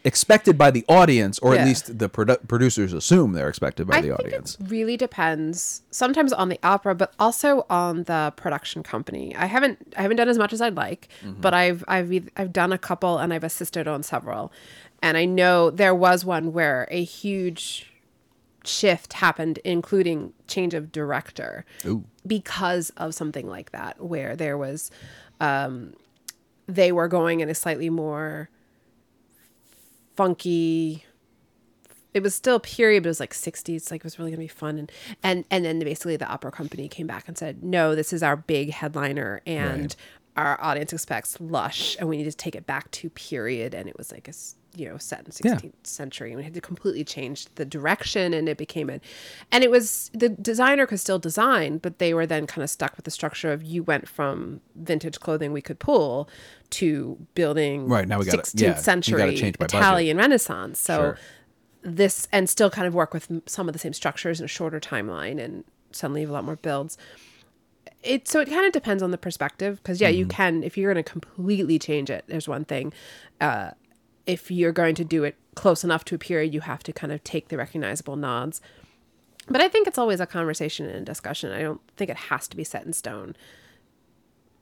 expected 0.03 0.57
by 0.57 0.71
the 0.71 0.83
audience, 0.87 1.37
or 1.39 1.55
at 1.55 1.65
least 1.65 1.99
the 1.99 2.09
produ- 2.09 2.47
producers 2.47 2.91
assume 2.93 3.33
they're 3.33 3.49
expected 3.49 3.87
by 3.87 3.97
I 3.97 4.01
the 4.01 4.07
think 4.09 4.19
audience. 4.19 4.57
it 4.59 4.69
really 4.69 4.97
depends. 4.97 5.83
Sometimes 5.91 6.33
on 6.33 6.49
the 6.49 6.59
opera, 6.63 6.95
but 6.95 7.13
also 7.19 7.65
on 7.69 8.03
the 8.03 8.33
production 8.35 8.81
company. 8.83 9.35
I 9.35 9.45
haven't 9.45 9.93
I 9.97 10.01
haven't 10.01 10.17
done 10.17 10.29
as 10.29 10.37
much 10.37 10.53
as 10.53 10.61
I'd 10.61 10.75
like, 10.75 11.07
Mm-hmm. 11.23 11.41
but 11.41 11.53
I've 11.53 11.83
I've 11.87 12.11
I've 12.35 12.53
done 12.53 12.71
a 12.73 12.77
couple 12.77 13.17
and 13.19 13.33
I've 13.33 13.43
assisted 13.43 13.87
on 13.87 14.01
several, 14.03 14.51
and 15.01 15.17
I 15.17 15.25
know 15.25 15.69
there 15.69 15.95
was 15.95 16.25
one 16.25 16.51
where 16.53 16.87
a 16.91 17.03
huge 17.03 17.91
shift 18.63 19.13
happened, 19.13 19.59
including 19.63 20.33
change 20.47 20.73
of 20.73 20.91
director, 20.91 21.65
Ooh. 21.85 22.03
because 22.27 22.91
of 22.97 23.13
something 23.15 23.47
like 23.47 23.71
that, 23.71 23.99
where 24.03 24.35
there 24.35 24.55
was, 24.57 24.91
um, 25.39 25.93
they 26.67 26.91
were 26.91 27.07
going 27.07 27.39
in 27.39 27.49
a 27.49 27.55
slightly 27.55 27.89
more 27.89 28.49
funky 30.21 31.03
it 32.13 32.21
was 32.21 32.35
still 32.35 32.59
period, 32.59 33.03
but 33.03 33.07
it 33.07 33.09
was 33.11 33.19
like 33.21 33.33
60s. 33.33 33.89
Like 33.89 34.01
it 34.01 34.03
was 34.03 34.19
really 34.19 34.31
gonna 34.31 34.39
be 34.41 34.47
fun, 34.47 34.77
and 34.77 34.91
and 35.23 35.45
and 35.49 35.63
then 35.63 35.79
basically 35.79 36.17
the 36.17 36.27
opera 36.27 36.51
company 36.51 36.87
came 36.89 37.07
back 37.07 37.27
and 37.27 37.37
said, 37.37 37.63
no, 37.63 37.95
this 37.95 38.11
is 38.11 38.21
our 38.21 38.35
big 38.35 38.71
headliner, 38.71 39.41
and 39.47 39.81
Right. 39.81 39.95
our 40.35 40.61
audience 40.61 40.91
expects 40.93 41.39
lush, 41.39 41.95
and 41.99 42.09
we 42.09 42.17
need 42.17 42.25
to 42.25 42.33
take 42.33 42.55
it 42.55 42.65
back 42.67 42.91
to 42.91 43.09
period. 43.11 43.73
And 43.73 43.87
it 43.87 43.97
was 43.97 44.11
like 44.11 44.27
a 44.27 44.33
you 44.75 44.89
know 44.89 44.97
set 44.97 45.19
in 45.25 45.31
Yeah. 45.43 45.55
16th 45.55 45.87
century, 45.87 46.31
and 46.31 46.37
we 46.37 46.43
had 46.43 46.53
to 46.53 46.59
completely 46.61 47.05
change 47.05 47.45
the 47.55 47.63
direction, 47.65 48.33
and 48.33 48.49
it 48.49 48.57
became 48.57 48.89
a, 48.89 48.99
and 49.51 49.63
it 49.63 49.71
was 49.71 50.11
the 50.13 50.27
designer 50.27 50.85
could 50.85 50.99
still 50.99 51.19
design, 51.19 51.77
but 51.77 51.99
they 51.99 52.13
were 52.13 52.25
then 52.25 52.45
kind 52.45 52.63
of 52.63 52.69
stuck 52.69 52.97
with 52.97 53.05
the 53.05 53.11
structure 53.11 53.53
of 53.53 53.63
you 53.63 53.83
went 53.83 54.09
from 54.09 54.59
vintage 54.75 55.19
clothing 55.21 55.53
we 55.53 55.61
could 55.61 55.79
pull 55.79 56.27
to 56.71 57.17
building 57.35 57.87
Right, 57.87 58.07
now 58.07 58.19
we 58.19 58.25
gotta- 58.25 58.37
16th 58.39 58.61
yeah, 58.61 58.75
century 58.75 59.19
my 59.19 59.25
budget. 59.27 59.57
Italian 59.61 60.17
Renaissance. 60.17 60.79
So 60.79 60.95
Sure. 60.97 61.17
this 61.83 62.27
and 62.31 62.49
still 62.49 62.69
kind 62.69 62.87
of 62.87 62.93
work 62.93 63.13
with 63.13 63.29
some 63.45 63.67
of 63.69 63.73
the 63.73 63.79
same 63.79 63.93
structures 63.93 64.39
in 64.39 64.45
a 64.45 64.47
shorter 64.47 64.79
timeline 64.79 65.39
and 65.43 65.63
suddenly 65.91 66.21
have 66.21 66.29
a 66.29 66.33
lot 66.33 66.43
more 66.43 66.55
builds. 66.55 66.97
It 68.03 68.27
so 68.27 68.39
it 68.39 68.49
kind 68.49 68.65
of 68.65 68.71
depends 68.71 69.03
on 69.03 69.11
the 69.11 69.17
perspective 69.17 69.77
because 69.83 70.01
yeah, 70.01 70.09
Mm-hmm. 70.09 70.17
you 70.17 70.25
can 70.27 70.63
if 70.63 70.77
you're 70.77 70.91
going 70.93 71.03
to 71.03 71.09
completely 71.11 71.77
change 71.77 72.09
it. 72.09 72.23
There's 72.27 72.47
one 72.47 72.65
thing. 72.65 72.93
Uh, 73.39 73.71
if 74.25 74.49
you're 74.51 74.71
going 74.71 74.95
to 74.95 75.03
do 75.03 75.23
it 75.23 75.35
close 75.55 75.83
enough 75.83 76.05
to 76.05 76.15
a 76.15 76.17
period, 76.17 76.53
you 76.53 76.61
have 76.61 76.83
to 76.83 76.93
kind 76.93 77.11
of 77.11 77.23
take 77.23 77.49
the 77.49 77.57
recognizable 77.57 78.15
nods. 78.15 78.61
But 79.47 79.61
I 79.61 79.67
think 79.67 79.87
it's 79.87 79.97
always 79.97 80.19
a 80.19 80.25
conversation 80.27 80.85
and 80.85 80.95
a 80.97 81.01
discussion. 81.01 81.51
I 81.51 81.61
don't 81.63 81.81
think 81.97 82.09
it 82.11 82.17
has 82.17 82.47
to 82.47 82.55
be 82.55 82.63
set 82.63 82.85
in 82.85 82.93
stone. 82.93 83.35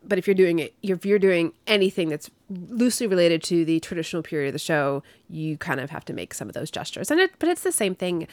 But 0.04 0.18
if 0.18 0.28
you're 0.28 0.34
doing 0.36 0.60
it, 0.60 0.74
if 0.82 1.06
you're 1.06 1.20
doing 1.20 1.54
anything 1.68 2.10
that's 2.10 2.30
loosely 2.50 3.06
related 3.06 3.44
to 3.44 3.66
the 3.66 3.80
traditional 3.80 4.24
period 4.24 4.48
of 4.50 4.54
the 4.54 4.60
show, 4.60 5.04
you 5.30 5.58
kind 5.58 5.80
of 5.80 5.90
have 5.90 6.06
to 6.06 6.14
make 6.14 6.34
some 6.34 6.48
of 6.48 6.54
those 6.54 6.72
gestures. 6.72 7.12
And 7.12 7.20
it, 7.20 7.32
but 7.40 7.50
it's 7.50 7.64
the 7.64 7.72
same 7.72 7.96
thing. 7.96 8.28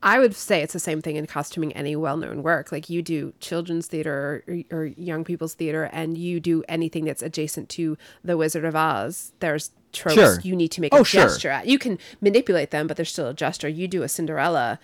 I 0.00 0.20
would 0.20 0.36
say 0.36 0.62
it's 0.62 0.74
the 0.74 0.78
same 0.78 1.02
thing 1.02 1.16
in 1.16 1.26
costuming 1.26 1.72
any 1.72 1.96
well-known 1.96 2.42
work. 2.44 2.70
Like 2.70 2.88
you 2.88 3.02
do 3.02 3.32
children's 3.40 3.88
theater 3.88 4.44
or, 4.70 4.76
or 4.78 4.84
young 4.84 5.24
people's 5.24 5.54
theater, 5.54 5.90
and 5.92 6.16
you 6.16 6.38
do 6.38 6.62
anything 6.68 7.04
that's 7.04 7.22
adjacent 7.22 7.68
to 7.70 7.96
the 8.22 8.36
Wizard 8.36 8.64
of 8.64 8.76
Oz. 8.76 9.32
There's 9.40 9.72
tropes 9.92 10.14
Sure. 10.14 10.38
you 10.44 10.54
need 10.54 10.68
to 10.68 10.80
make 10.80 10.94
Oh, 10.94 11.00
a 11.00 11.04
sure. 11.04 11.22
gesture 11.24 11.48
at. 11.50 11.66
You 11.66 11.78
can 11.80 11.98
manipulate 12.20 12.70
them, 12.70 12.86
but 12.86 12.96
there's 12.96 13.10
still 13.10 13.26
a 13.28 13.34
gesture. 13.34 13.66
You 13.68 13.88
do 13.88 14.02
a 14.04 14.08
Cinderella. 14.08 14.78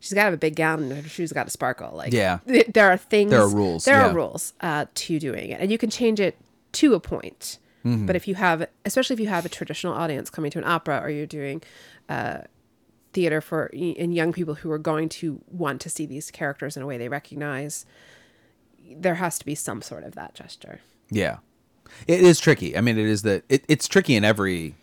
She's 0.00 0.12
got 0.12 0.20
to 0.22 0.24
have 0.26 0.34
a 0.34 0.38
big 0.38 0.56
gown 0.56 0.82
and 0.82 0.92
her 1.02 1.08
shoes 1.08 1.32
got 1.32 1.44
to 1.44 1.50
sparkle. 1.50 1.92
Like 1.96 2.12
Yeah. 2.12 2.38
th- 2.46 2.68
there 2.74 2.88
are 2.90 2.96
things. 2.96 3.30
There 3.30 3.40
are 3.40 3.48
rules, 3.48 3.84
There 3.84 3.94
yeah. 3.96 4.10
are 4.10 4.14
rules 4.14 4.52
uh, 4.60 4.86
to 4.94 5.18
doing 5.18 5.50
it, 5.50 5.60
and 5.60 5.70
you 5.70 5.78
can 5.78 5.90
change 5.90 6.20
it 6.20 6.36
to 6.72 6.94
a 6.94 7.00
point. 7.00 7.58
Mm-hmm. 7.84 8.06
But 8.06 8.16
if 8.16 8.26
you 8.28 8.34
have, 8.34 8.66
especially 8.84 9.14
if 9.14 9.20
you 9.20 9.28
have 9.28 9.46
a 9.46 9.48
traditional 9.48 9.94
audience 9.94 10.28
coming 10.30 10.50
to 10.50 10.58
an 10.58 10.64
opera, 10.64 11.00
or 11.02 11.08
you're 11.08 11.24
doing 11.26 11.62
uh, 12.08 12.38
theater 13.12 13.40
for 13.40 13.70
and 13.74 14.14
young 14.14 14.32
people 14.32 14.54
who 14.56 14.70
are 14.70 14.78
going 14.78 15.08
to 15.08 15.40
want 15.48 15.80
to 15.82 15.88
see 15.88 16.04
these 16.04 16.30
characters 16.30 16.76
in 16.76 16.82
a 16.82 16.86
way 16.86 16.98
they 16.98 17.08
recognize, 17.08 17.86
there 18.96 19.14
has 19.16 19.38
to 19.38 19.44
be 19.46 19.54
some 19.54 19.82
sort 19.82 20.04
of 20.04 20.14
that 20.14 20.34
gesture. 20.34 20.80
Yeah, 21.10 21.38
it 22.06 22.20
is 22.20 22.40
tricky. 22.40 22.76
I 22.76 22.80
mean, 22.80 22.98
it 22.98 23.06
is 23.06 23.22
that 23.22 23.44
it, 23.48 23.64
it's 23.68 23.86
tricky 23.88 24.16
in 24.16 24.24
every 24.24 24.74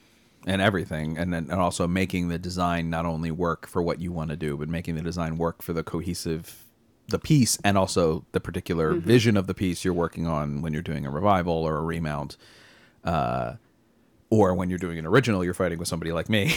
and 0.45 0.61
everything, 0.61 1.17
and 1.17 1.33
then 1.33 1.47
and 1.49 1.59
also 1.59 1.87
making 1.87 2.27
the 2.29 2.37
design 2.37 2.89
not 2.89 3.05
only 3.05 3.31
work 3.31 3.67
for 3.67 3.81
what 3.81 3.99
you 3.99 4.11
want 4.11 4.29
to 4.31 4.35
do, 4.35 4.57
but 4.57 4.67
making 4.69 4.95
the 4.95 5.01
design 5.01 5.37
work 5.37 5.61
for 5.61 5.73
the 5.73 5.83
cohesive 5.83 6.63
the 7.09 7.19
piece 7.19 7.57
and 7.65 7.77
also 7.77 8.25
the 8.31 8.39
particular 8.39 8.93
vision 8.93 9.35
of 9.35 9.45
the 9.45 9.53
piece 9.53 9.83
you're 9.83 9.93
working 9.93 10.25
on 10.25 10.61
when 10.61 10.71
you're 10.71 10.81
doing 10.81 11.05
a 11.05 11.11
revival 11.11 11.53
or 11.53 11.77
a 11.77 11.81
remount. 11.83 12.37
Uh, 13.03 13.55
or 14.29 14.55
when 14.55 14.67
you're 14.67 14.79
doing 14.79 14.97
an 14.97 15.05
original, 15.05 15.43
you're 15.45 15.53
fighting 15.53 15.77
with 15.77 15.87
somebody 15.87 16.11
like 16.11 16.27
me 16.27 16.47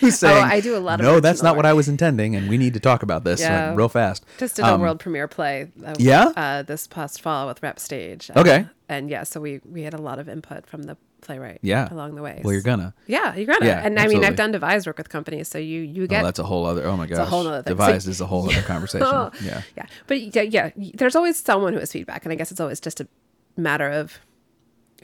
who's 0.00 0.18
saying, 0.18 0.42
I 0.44 0.58
do 0.60 0.76
a 0.76 0.80
lot 0.80 0.98
of 0.98 1.06
No, 1.06 1.20
that's 1.20 1.40
not 1.40 1.54
what. 1.54 1.64
I 1.64 1.72
was 1.72 1.88
intending, 1.88 2.34
and 2.34 2.48
we 2.48 2.58
need 2.58 2.74
to 2.74 2.80
talk 2.80 3.04
about 3.04 3.22
this 3.22 3.40
like, 3.40 3.48
Yeah. 3.50 3.74
real 3.76 3.88
fast." 3.88 4.24
Just 4.38 4.56
did 4.56 4.64
a 4.64 4.74
Um, 4.74 4.80
world 4.80 4.98
premiere 4.98 5.28
play. 5.28 5.68
Uh, 5.84 5.94
Yeah? 5.98 6.32
Uh, 6.36 6.62
this 6.62 6.88
past 6.88 7.20
fall 7.22 7.46
with 7.46 7.62
Rep 7.62 7.78
Stage. 7.78 8.28
Uh, 8.34 8.40
Okay. 8.40 8.66
And 8.88 9.08
yeah, 9.08 9.22
so 9.22 9.40
we 9.40 9.60
we 9.70 9.82
had 9.82 9.94
a 9.94 9.98
lot 10.00 10.18
of 10.18 10.28
input 10.28 10.66
from 10.66 10.84
the 10.84 10.96
playwright. 11.26 11.58
Yeah. 11.62 11.92
Along 11.92 12.14
the 12.14 12.22
way. 12.22 12.40
Well, 12.44 12.52
you're 12.52 12.62
gonna. 12.62 12.94
Yeah, 13.06 13.34
you're 13.34 13.46
gonna. 13.46 13.66
Yeah, 13.66 13.82
and 13.84 13.98
I 13.98 14.06
mean. 14.06 14.24
I've 14.24 14.36
done 14.36 14.52
devised 14.52 14.86
work 14.86 14.98
with 14.98 15.08
companies, 15.08 15.48
so 15.48 15.58
you 15.58 15.80
you 15.82 16.04
Oh, 16.04 16.06
get 16.06 16.22
that's 16.22 16.38
a 16.38 16.44
whole 16.44 16.64
other. 16.64 16.86
Oh 16.86 16.96
my 16.96 17.06
gosh, 17.06 17.18
a 17.18 17.24
whole 17.24 17.46
other 17.46 17.62
thing. 17.62 17.72
Devised 17.72 18.04
So- 18.04 18.10
is 18.10 18.20
a 18.20 18.26
whole 18.26 18.48
other 18.50 18.62
conversation. 18.72 19.06
Oh, 19.10 19.30
yeah. 19.42 19.62
yeah. 19.76 19.86
But 20.06 20.34
yeah, 20.34 20.42
yeah, 20.42 20.70
there's 20.94 21.16
always 21.16 21.36
someone 21.38 21.72
who 21.74 21.80
has 21.80 21.92
feedback, 21.92 22.24
and 22.24 22.32
I 22.32 22.36
guess 22.36 22.50
it's 22.50 22.60
always 22.60 22.80
just 22.80 23.00
a 23.00 23.08
matter 23.56 23.90
of 23.90 24.20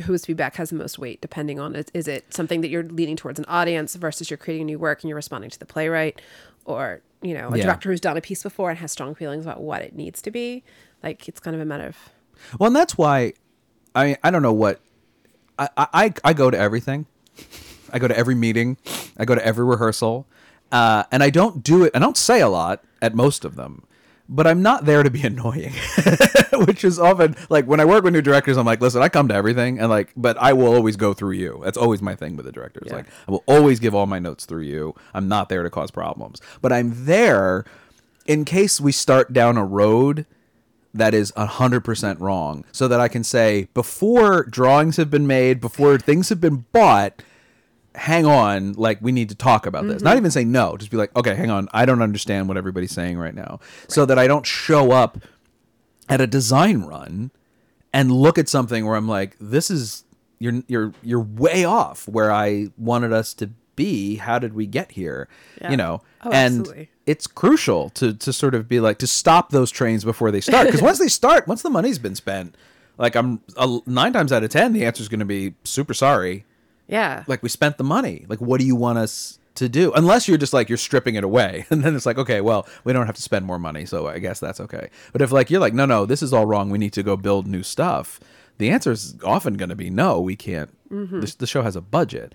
whose 0.02 0.24
feedback 0.24 0.56
has 0.56 0.70
the 0.70 0.76
most 0.76 0.98
weight, 0.98 1.20
depending 1.20 1.60
on 1.60 1.76
it. 1.76 1.90
Is 1.92 2.08
it 2.08 2.32
something 2.32 2.62
that 2.62 2.68
you're 2.68 2.82
leaning 2.84 3.16
towards 3.16 3.38
an 3.38 3.44
audience 3.46 3.94
versus 3.94 4.30
you're 4.30 4.38
creating 4.38 4.62
a 4.62 4.66
new 4.66 4.78
work 4.78 5.02
and 5.02 5.08
you're 5.08 5.16
responding 5.16 5.50
to 5.50 5.58
the 5.58 5.66
playwright, 5.66 6.20
or 6.64 7.02
you 7.20 7.34
know, 7.34 7.50
a 7.52 7.56
Yeah. 7.58 7.64
director 7.64 7.90
who's 7.90 8.00
done 8.00 8.16
a 8.16 8.20
piece 8.20 8.42
before 8.42 8.70
and 8.70 8.78
has 8.78 8.90
strong 8.90 9.14
feelings 9.14 9.44
about 9.44 9.60
what 9.62 9.82
it 9.82 9.94
needs 9.94 10.20
to 10.22 10.30
be. 10.30 10.64
Like 11.02 11.28
it's 11.28 11.40
kind 11.40 11.54
of 11.54 11.60
a 11.60 11.64
matter 11.64 11.86
of 11.86 11.96
Well, 12.58 12.68
and 12.68 12.74
that's 12.76 12.96
why 12.98 13.34
I 13.94 14.16
I 14.24 14.30
don't 14.30 14.42
know 14.42 14.52
what 14.52 14.80
I 15.58 15.68
I 15.76 16.14
I 16.24 16.32
go 16.32 16.50
to 16.50 16.58
everything. 16.58 17.06
I 17.92 17.98
go 17.98 18.08
to 18.08 18.16
every 18.16 18.34
meeting. 18.34 18.78
I 19.16 19.24
go 19.24 19.34
to 19.34 19.44
every 19.44 19.64
rehearsal, 19.64 20.26
uh, 20.70 21.04
and 21.12 21.22
I 21.22 21.30
don't 21.30 21.62
do 21.62 21.84
it. 21.84 21.92
I 21.94 21.98
don't 21.98 22.16
say 22.16 22.40
a 22.40 22.48
lot 22.48 22.82
at 23.00 23.14
most 23.14 23.44
of 23.44 23.56
them. 23.56 23.84
But 24.28 24.46
I'm 24.46 24.62
not 24.62 24.86
there 24.86 25.02
to 25.02 25.10
be 25.10 25.20
annoying, 25.26 25.72
which 26.64 26.84
is 26.84 26.98
often 26.98 27.36
like 27.50 27.66
when 27.66 27.80
I 27.80 27.84
work 27.84 28.02
with 28.04 28.14
new 28.14 28.22
directors. 28.22 28.56
I'm 28.56 28.64
like, 28.64 28.80
listen, 28.80 29.02
I 29.02 29.08
come 29.08 29.28
to 29.28 29.34
everything, 29.34 29.78
and 29.78 29.90
like, 29.90 30.12
but 30.16 30.38
I 30.38 30.54
will 30.54 30.72
always 30.74 30.96
go 30.96 31.12
through 31.12 31.32
you. 31.32 31.60
That's 31.62 31.76
always 31.76 32.00
my 32.00 32.14
thing 32.14 32.36
with 32.36 32.46
the 32.46 32.52
directors. 32.52 32.84
Yeah. 32.86 32.96
Like, 32.96 33.06
I 33.28 33.30
will 33.30 33.44
always 33.46 33.78
give 33.78 33.94
all 33.94 34.06
my 34.06 34.18
notes 34.18 34.46
through 34.46 34.62
you. 34.62 34.94
I'm 35.12 35.28
not 35.28 35.48
there 35.48 35.62
to 35.62 35.70
cause 35.70 35.90
problems, 35.90 36.40
but 36.62 36.72
I'm 36.72 37.04
there 37.04 37.66
in 38.24 38.44
case 38.44 38.80
we 38.80 38.92
start 38.92 39.32
down 39.32 39.58
a 39.58 39.64
road 39.64 40.24
that 40.94 41.14
is 41.14 41.32
100% 41.32 42.20
wrong 42.20 42.64
so 42.72 42.88
that 42.88 43.00
I 43.00 43.08
can 43.08 43.24
say 43.24 43.68
before 43.74 44.44
drawings 44.44 44.96
have 44.96 45.10
been 45.10 45.26
made, 45.26 45.60
before 45.60 45.98
things 45.98 46.28
have 46.28 46.40
been 46.40 46.66
bought, 46.72 47.22
hang 47.94 48.26
on, 48.26 48.74
like 48.74 48.98
we 49.00 49.12
need 49.12 49.28
to 49.30 49.34
talk 49.34 49.66
about 49.66 49.86
this. 49.86 50.02
Not 50.02 50.10
mm-hmm. 50.10 50.18
even 50.18 50.30
say 50.30 50.44
no, 50.44 50.76
just 50.76 50.90
be 50.90 50.96
like, 50.96 51.14
okay, 51.16 51.34
hang 51.34 51.50
on, 51.50 51.68
I 51.72 51.84
don't 51.86 52.02
understand 52.02 52.48
what 52.48 52.56
everybody's 52.56 52.92
saying 52.92 53.18
right 53.18 53.34
now. 53.34 53.60
So 53.88 54.04
that 54.06 54.18
I 54.18 54.26
don't 54.26 54.46
show 54.46 54.92
up 54.92 55.18
at 56.08 56.20
a 56.20 56.26
design 56.26 56.82
run 56.82 57.30
and 57.92 58.10
look 58.10 58.38
at 58.38 58.48
something 58.48 58.84
where 58.86 58.96
I'm 58.96 59.08
like, 59.08 59.36
this 59.40 59.70
is 59.70 60.04
you're 60.38 60.62
you're 60.66 60.92
you're 61.02 61.20
way 61.20 61.64
off 61.64 62.08
where 62.08 62.32
I 62.32 62.68
wanted 62.76 63.12
us 63.12 63.32
to 63.34 63.50
be. 63.76 64.16
How 64.16 64.38
did 64.38 64.54
we 64.54 64.66
get 64.66 64.92
here? 64.92 65.28
Yeah. 65.60 65.70
You 65.70 65.76
know, 65.76 66.02
Oh, 66.24 66.30
and 66.30 66.60
absolutely. 66.60 66.90
it's 67.06 67.26
crucial 67.26 67.90
to 67.90 68.14
to 68.14 68.32
sort 68.32 68.54
of 68.54 68.68
be 68.68 68.80
like 68.80 68.98
to 68.98 69.06
stop 69.06 69.50
those 69.50 69.70
trains 69.70 70.04
before 70.04 70.30
they 70.30 70.40
start 70.40 70.66
because 70.66 70.82
once 70.82 70.98
they 70.98 71.08
start, 71.08 71.48
once 71.48 71.62
the 71.62 71.70
money's 71.70 71.98
been 71.98 72.14
spent, 72.14 72.56
Like 72.98 73.14
I'm 73.16 73.40
uh, 73.56 73.78
nine 73.86 74.12
times 74.12 74.32
out 74.32 74.44
of 74.44 74.50
ten, 74.50 74.72
the 74.72 74.84
answer 74.84 75.02
is 75.02 75.08
going 75.08 75.20
to 75.20 75.26
be 75.26 75.54
super 75.64 75.94
sorry. 75.94 76.44
Yeah. 76.88 77.24
Like 77.26 77.42
we 77.42 77.48
spent 77.48 77.78
the 77.78 77.84
money. 77.84 78.26
Like 78.28 78.40
what 78.40 78.60
do 78.60 78.66
you 78.66 78.76
want 78.76 78.98
us 78.98 79.38
to 79.56 79.68
do? 79.68 79.92
Unless 79.94 80.28
you're 80.28 80.38
just 80.38 80.52
like 80.52 80.68
you're 80.68 80.78
stripping 80.78 81.14
it 81.14 81.24
away, 81.24 81.66
and 81.70 81.82
then 81.82 81.96
it's 81.96 82.06
like 82.06 82.18
okay, 82.18 82.40
well 82.40 82.66
we 82.84 82.92
don't 82.92 83.06
have 83.06 83.16
to 83.16 83.22
spend 83.22 83.44
more 83.46 83.58
money, 83.58 83.84
so 83.86 84.06
I 84.06 84.18
guess 84.18 84.38
that's 84.40 84.60
okay. 84.60 84.90
But 85.12 85.22
if 85.22 85.32
like 85.32 85.50
you're 85.50 85.60
like 85.60 85.74
no 85.74 85.86
no 85.86 86.06
this 86.06 86.22
is 86.22 86.32
all 86.32 86.46
wrong, 86.46 86.70
we 86.70 86.78
need 86.78 86.92
to 86.92 87.02
go 87.02 87.16
build 87.16 87.46
new 87.46 87.62
stuff. 87.62 88.20
The 88.58 88.68
answer 88.70 88.92
is 88.92 89.16
often 89.24 89.54
going 89.54 89.70
to 89.70 89.74
be 89.74 89.90
no, 89.90 90.20
we 90.20 90.36
can't. 90.36 90.70
This, 91.20 91.34
the 91.34 91.46
show 91.46 91.62
has 91.62 91.74
a 91.74 91.80
budget. 91.80 92.34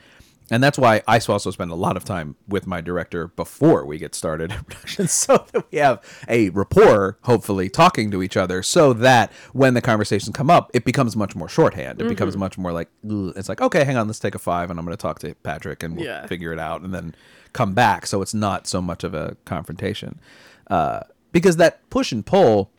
And 0.50 0.64
that's 0.64 0.78
why 0.78 1.02
I 1.08 1.20
also 1.28 1.52
spend 1.52 1.72
a 1.72 1.76
lot 1.76 1.98
of 1.98 2.06
time 2.06 2.36
with 2.48 2.66
my 2.68 2.80
director 2.80 3.28
before 3.28 3.86
we 3.86 3.98
get 3.98 4.16
started 4.16 4.52
in 4.54 4.64
production, 4.64 5.08
so 5.10 5.46
that 5.52 5.66
we 5.72 5.78
have 5.80 6.02
a 6.30 6.50
rapport, 6.50 7.18
hopefully, 7.24 7.70
talking 7.70 8.12
to 8.12 8.24
each 8.24 8.38
other, 8.38 8.64
so 8.64 8.94
that 8.94 9.32
when 9.52 9.74
the 9.74 9.82
conversations 9.82 10.36
come 10.36 10.50
up, 10.50 10.72
it 10.74 10.86
becomes 10.86 11.16
much 11.18 11.36
more 11.36 11.50
shorthand. 11.50 12.02
It 12.02 12.08
becomes 12.08 12.38
much 12.38 12.58
more 12.58 12.72
like 12.72 12.90
"Ugh." 13.10 13.34
it's 13.36 13.50
like, 13.50 13.60
okay, 13.62 13.84
hang 13.84 13.98
on, 13.98 14.08
let's 14.08 14.20
take 14.20 14.36
a 14.36 14.40
five, 14.40 14.70
and 14.70 14.80
I'm 14.80 14.86
going 14.86 14.96
to 14.96 15.02
talk 15.02 15.20
to 15.20 15.36
Patrick, 15.36 15.84
and 15.84 15.98
we'll 15.98 16.06
Yeah. 16.06 16.26
figure 16.28 16.54
it 16.54 16.60
out, 16.60 16.82
and 16.82 16.94
then 16.94 17.14
come 17.54 17.74
back. 17.74 18.06
So 18.08 18.22
it's 18.22 18.34
not 18.34 18.68
so 18.68 18.82
much 18.82 19.04
of 19.04 19.14
a 19.14 19.36
confrontation, 19.44 20.20
uh, 20.70 21.02
because 21.34 21.58
that 21.58 21.88
push 21.90 22.12
and 22.14 22.26
pull. 22.26 22.72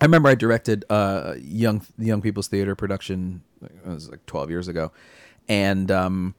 I 0.00 0.04
remember 0.04 0.28
I 0.28 0.34
directed 0.34 0.84
uh, 0.90 1.34
young 1.38 1.82
young 1.98 2.20
people's 2.20 2.48
theater 2.48 2.74
production. 2.74 3.42
It 3.62 3.86
was 3.86 4.10
like 4.10 4.26
12 4.26 4.50
years 4.50 4.66
ago, 4.68 4.90
and 5.48 5.90
um, 5.90 6.34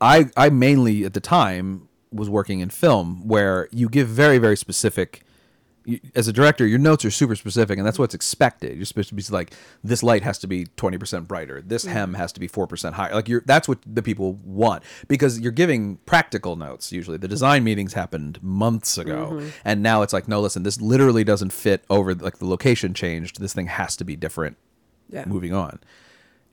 I 0.00 0.30
I 0.36 0.50
mainly 0.50 1.04
at 1.04 1.14
the 1.14 1.20
time 1.20 1.88
was 2.10 2.30
working 2.30 2.60
in 2.60 2.70
film 2.70 3.26
where 3.26 3.68
you 3.70 3.88
give 3.88 4.08
very 4.08 4.38
very 4.38 4.56
specific 4.56 5.22
you, 5.84 5.98
as 6.14 6.28
a 6.28 6.32
director 6.32 6.66
your 6.66 6.78
notes 6.78 7.04
are 7.04 7.10
super 7.10 7.34
specific 7.34 7.78
and 7.78 7.86
that's 7.86 7.98
what's 7.98 8.14
expected. 8.14 8.76
You're 8.76 8.84
supposed 8.84 9.08
to 9.08 9.14
be 9.14 9.22
like 9.30 9.52
this 9.82 10.02
light 10.02 10.22
has 10.22 10.38
to 10.40 10.46
be 10.46 10.66
20% 10.66 11.26
brighter. 11.26 11.62
This 11.62 11.84
mm. 11.84 11.88
hem 11.88 12.14
has 12.14 12.32
to 12.32 12.40
be 12.40 12.48
4% 12.48 12.92
higher. 12.92 13.14
Like 13.14 13.28
you're 13.28 13.42
that's 13.46 13.66
what 13.66 13.78
the 13.86 14.02
people 14.02 14.34
want 14.44 14.82
because 15.08 15.40
you're 15.40 15.52
giving 15.52 15.96
practical 16.06 16.56
notes 16.56 16.92
usually. 16.92 17.16
The 17.16 17.28
design 17.28 17.64
meetings 17.64 17.94
happened 17.94 18.42
months 18.42 18.98
ago 18.98 19.30
mm-hmm. 19.32 19.48
and 19.64 19.82
now 19.82 20.02
it's 20.02 20.12
like 20.12 20.28
no 20.28 20.40
listen 20.40 20.62
this 20.62 20.80
literally 20.80 21.24
doesn't 21.24 21.52
fit 21.52 21.84
over 21.88 22.14
like 22.14 22.38
the 22.38 22.46
location 22.46 22.94
changed. 22.94 23.40
This 23.40 23.54
thing 23.54 23.66
has 23.66 23.96
to 23.96 24.04
be 24.04 24.14
different 24.14 24.56
Yeah. 25.10 25.24
moving 25.26 25.54
on 25.54 25.80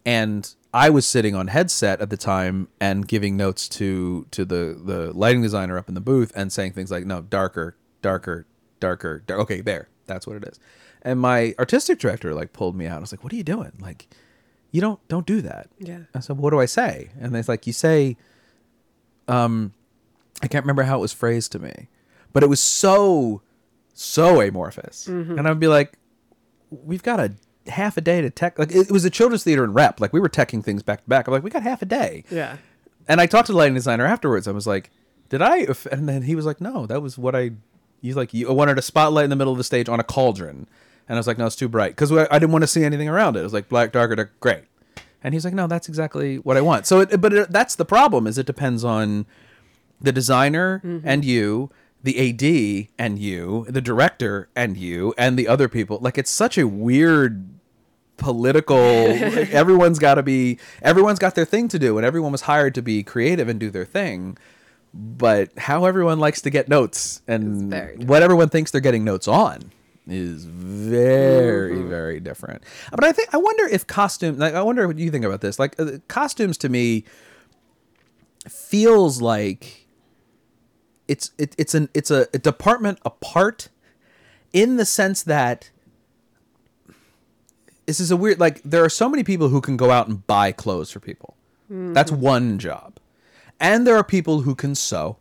and 0.06 0.54
I 0.74 0.90
was 0.90 1.06
sitting 1.06 1.36
on 1.36 1.48
headset 1.48 2.02
at 2.02 2.10
the 2.10 2.18
time 2.18 2.68
and 2.80 3.08
giving 3.08 3.38
notes 3.38 3.68
to 3.70 4.28
to 4.32 4.46
the 4.46 4.80
the 4.84 5.12
lighting 5.14 5.42
designer 5.42 5.78
up 5.78 5.88
in 5.88 5.96
the 5.96 6.02
booth 6.02 6.32
and 6.36 6.52
saying 6.52 6.74
things 6.74 6.92
like 6.92 7.06
no 7.06 7.22
darker 7.22 7.76
darker 8.02 8.46
darker 8.80 9.24
dar- 9.26 9.40
okay 9.40 9.62
there. 9.62 9.90
That's 10.06 10.28
what 10.28 10.36
it 10.36 10.44
is. 10.44 10.60
And 11.02 11.20
my 11.20 11.56
artistic 11.60 12.00
director 12.00 12.34
like 12.34 12.54
pulled 12.54 12.76
me 12.76 12.88
out. 12.88 12.98
I 12.98 13.00
was 13.00 13.12
like 13.12 13.24
what 13.24 13.34
are 13.34 13.38
you 13.38 13.44
doing? 13.44 13.72
Like 13.80 14.08
you 14.72 14.82
don't 14.82 15.00
don't 15.08 15.26
do 15.26 15.42
that. 15.42 15.70
Yeah. 15.80 16.00
I 16.14 16.20
said 16.20 16.36
well, 16.36 16.44
what 16.44 16.50
do 16.52 16.60
I 16.60 16.66
say? 16.66 17.10
And 17.20 17.36
it's 17.36 17.50
like 17.50 17.66
you 17.66 17.74
say 17.74 18.18
um 19.28 19.74
I 20.44 20.48
can't 20.48 20.66
remember 20.66 20.84
how 20.84 20.98
it 20.98 21.02
was 21.02 21.14
phrased 21.14 21.52
to 21.54 21.60
me 21.60 21.88
but 22.34 22.44
it 22.44 22.48
was 22.48 22.60
so 22.60 23.42
so 23.94 24.42
amorphous. 24.42 25.08
And 25.08 25.48
I'd 25.48 25.58
be 25.58 25.70
like 25.70 25.98
we've 26.70 27.02
got 27.02 27.22
a 27.22 27.34
half 27.68 27.98
a 27.98 28.02
day 28.02 28.22
to 28.22 28.30
tech 28.30 28.60
like 28.60 28.72
it 28.72 28.92
was 28.92 29.06
a 29.06 29.10
children's 29.10 29.44
theater 29.44 29.64
and 29.64 29.74
rep. 29.74 30.00
Like 30.00 30.14
we 30.14 30.20
were 30.20 30.30
teching 30.30 30.64
things 30.64 30.84
back 30.84 31.04
to 31.04 31.10
back. 31.10 31.28
I'm 31.28 31.34
like 31.34 31.44
we 31.44 31.50
got 31.50 31.64
half 31.64 31.82
a 31.82 31.86
day. 31.86 32.24
Yeah. 32.30 32.58
and 33.08 33.22
i 33.22 33.26
talked 33.26 33.48
to 33.48 33.52
the 33.52 33.58
lighting 33.58 33.76
designer 33.76 34.06
afterwards. 34.06 34.48
I 34.48 34.52
was 34.52 34.68
like 34.68 34.92
did 35.30 35.42
i 35.42 35.68
and 35.92 36.08
then 36.08 36.22
he 36.24 36.36
was 36.36 36.46
like 36.46 36.62
no 36.62 36.86
that 36.86 37.02
was 37.02 37.18
what 37.18 37.36
i 37.36 37.52
he's 38.02 38.16
like 38.16 38.34
you 38.34 38.52
wanted 38.54 38.78
a 38.78 38.82
spotlight 38.82 39.24
in 39.24 39.30
the 39.30 39.36
middle 39.36 39.54
of 39.54 39.58
the 39.58 39.64
stage 39.64 39.90
on 39.90 40.00
a 40.00 40.04
cauldron. 40.04 40.68
And 41.08 41.18
i 41.18 41.20
was 41.20 41.28
like 41.28 41.38
no 41.38 41.46
it's 41.46 41.56
too 41.56 41.70
bright. 41.70 41.92
Because 41.92 42.12
i 42.12 42.40
didn't 42.40 42.52
want 42.52 42.64
to 42.64 42.68
see 42.68 42.84
anything 42.84 43.10
around 43.10 43.36
it. 43.36 43.40
It 43.40 43.44
was 43.44 43.54
like 43.54 43.70
black 43.70 43.92
darker 43.92 44.16
dark 44.16 44.40
great 44.40 44.66
and 45.24 45.34
he's 45.34 45.44
like 45.44 45.56
no 45.56 45.66
that's 45.66 45.90
exactly 45.90 46.38
what 46.38 46.56
i 46.56 46.62
want. 46.62 46.86
So 46.86 47.00
it, 47.02 47.20
but 47.20 47.34
it, 47.34 47.52
that's 47.52 47.76
the 47.76 47.86
problem 47.86 48.28
is 48.28 48.38
it 48.38 48.46
depends 48.46 48.84
on 48.84 49.26
the 50.00 50.12
designer 50.12 50.82
mm-hmm. 50.86 51.08
and 51.08 51.26
you, 51.26 51.72
the 52.04 52.30
AD 52.30 52.90
and 53.00 53.20
you, 53.20 53.66
the 53.68 53.82
director 53.82 54.50
and 54.56 54.78
you, 54.78 55.14
and 55.18 55.38
the 55.38 55.48
other 55.48 55.68
people. 55.68 55.98
Like 56.00 56.18
it's 56.18 56.32
such 56.32 56.58
a 56.58 56.68
weird 56.68 57.55
political. 58.18 58.78
everyone's 58.78 60.00
got 60.00 60.16
to 60.16 60.24
be. 60.24 60.60
Everyone's 60.82 61.20
got 61.20 61.36
their 61.36 61.46
thing 61.46 61.68
to 61.70 61.80
do, 61.80 61.98
and 61.98 62.06
everyone 62.06 62.32
was 62.32 62.42
hired 62.42 62.76
to 62.76 62.82
be 62.82 63.04
creative 63.04 63.48
and 63.48 63.60
do 63.60 63.70
their 63.70 63.86
thing. 63.86 64.38
But 64.94 65.50
how 65.58 65.86
everyone 65.86 66.20
likes 66.20 66.42
to 66.42 66.50
get 66.50 66.70
notes 66.70 67.22
and 67.28 68.08
what 68.08 68.24
everyone 68.24 68.48
thinks 68.48 68.72
they're 68.72 68.80
getting 68.80 69.04
notes 69.04 69.28
on 69.28 69.72
is 70.08 70.46
very 70.46 71.82
very 71.82 72.20
different. 72.20 72.64
But 72.92 73.04
I 73.04 73.12
think 73.12 73.34
I 73.34 73.38
wonder 73.38 73.66
if 73.66 73.86
costume. 73.88 74.38
Like 74.38 74.54
I 74.54 74.62
wonder 74.62 74.88
what 74.88 74.98
you 74.98 75.12
think 75.12 75.26
about 75.26 75.42
this. 75.42 75.60
Like 75.60 75.78
uh, 75.80 75.98
costumes 76.08 76.58
to 76.60 76.70
me 76.70 77.04
feels 78.48 79.22
like 79.22 79.88
it's 81.08 81.32
it, 81.38 81.56
it's 81.58 81.76
an 81.76 81.90
it's 81.94 82.12
a, 82.12 82.28
a 82.34 82.38
department 82.38 83.00
apart 83.04 83.70
in 84.54 84.78
the 84.78 84.86
sense 84.86 85.24
that 85.24 85.70
this 87.86 88.00
is 88.00 88.12
a 88.12 88.18
weird 88.18 88.40
like 88.40 88.62
there 88.64 88.84
are 88.84 88.90
so 88.90 89.10
many 89.10 89.24
people 89.24 89.50
who 89.50 89.62
can 89.62 89.78
go 89.78 89.92
out 89.92 90.08
and 90.08 90.26
buy 90.28 90.52
clothes 90.52 90.92
for 90.92 91.00
people. 91.00 91.36
That's 91.70 92.12
mm-hmm. 92.12 92.22
one 92.22 92.60
job. 92.60 93.00
And 93.60 93.88
there 93.88 93.96
are 93.96 94.04
people 94.04 94.42
who 94.42 94.54
can 94.54 94.76
sew. 94.76 95.18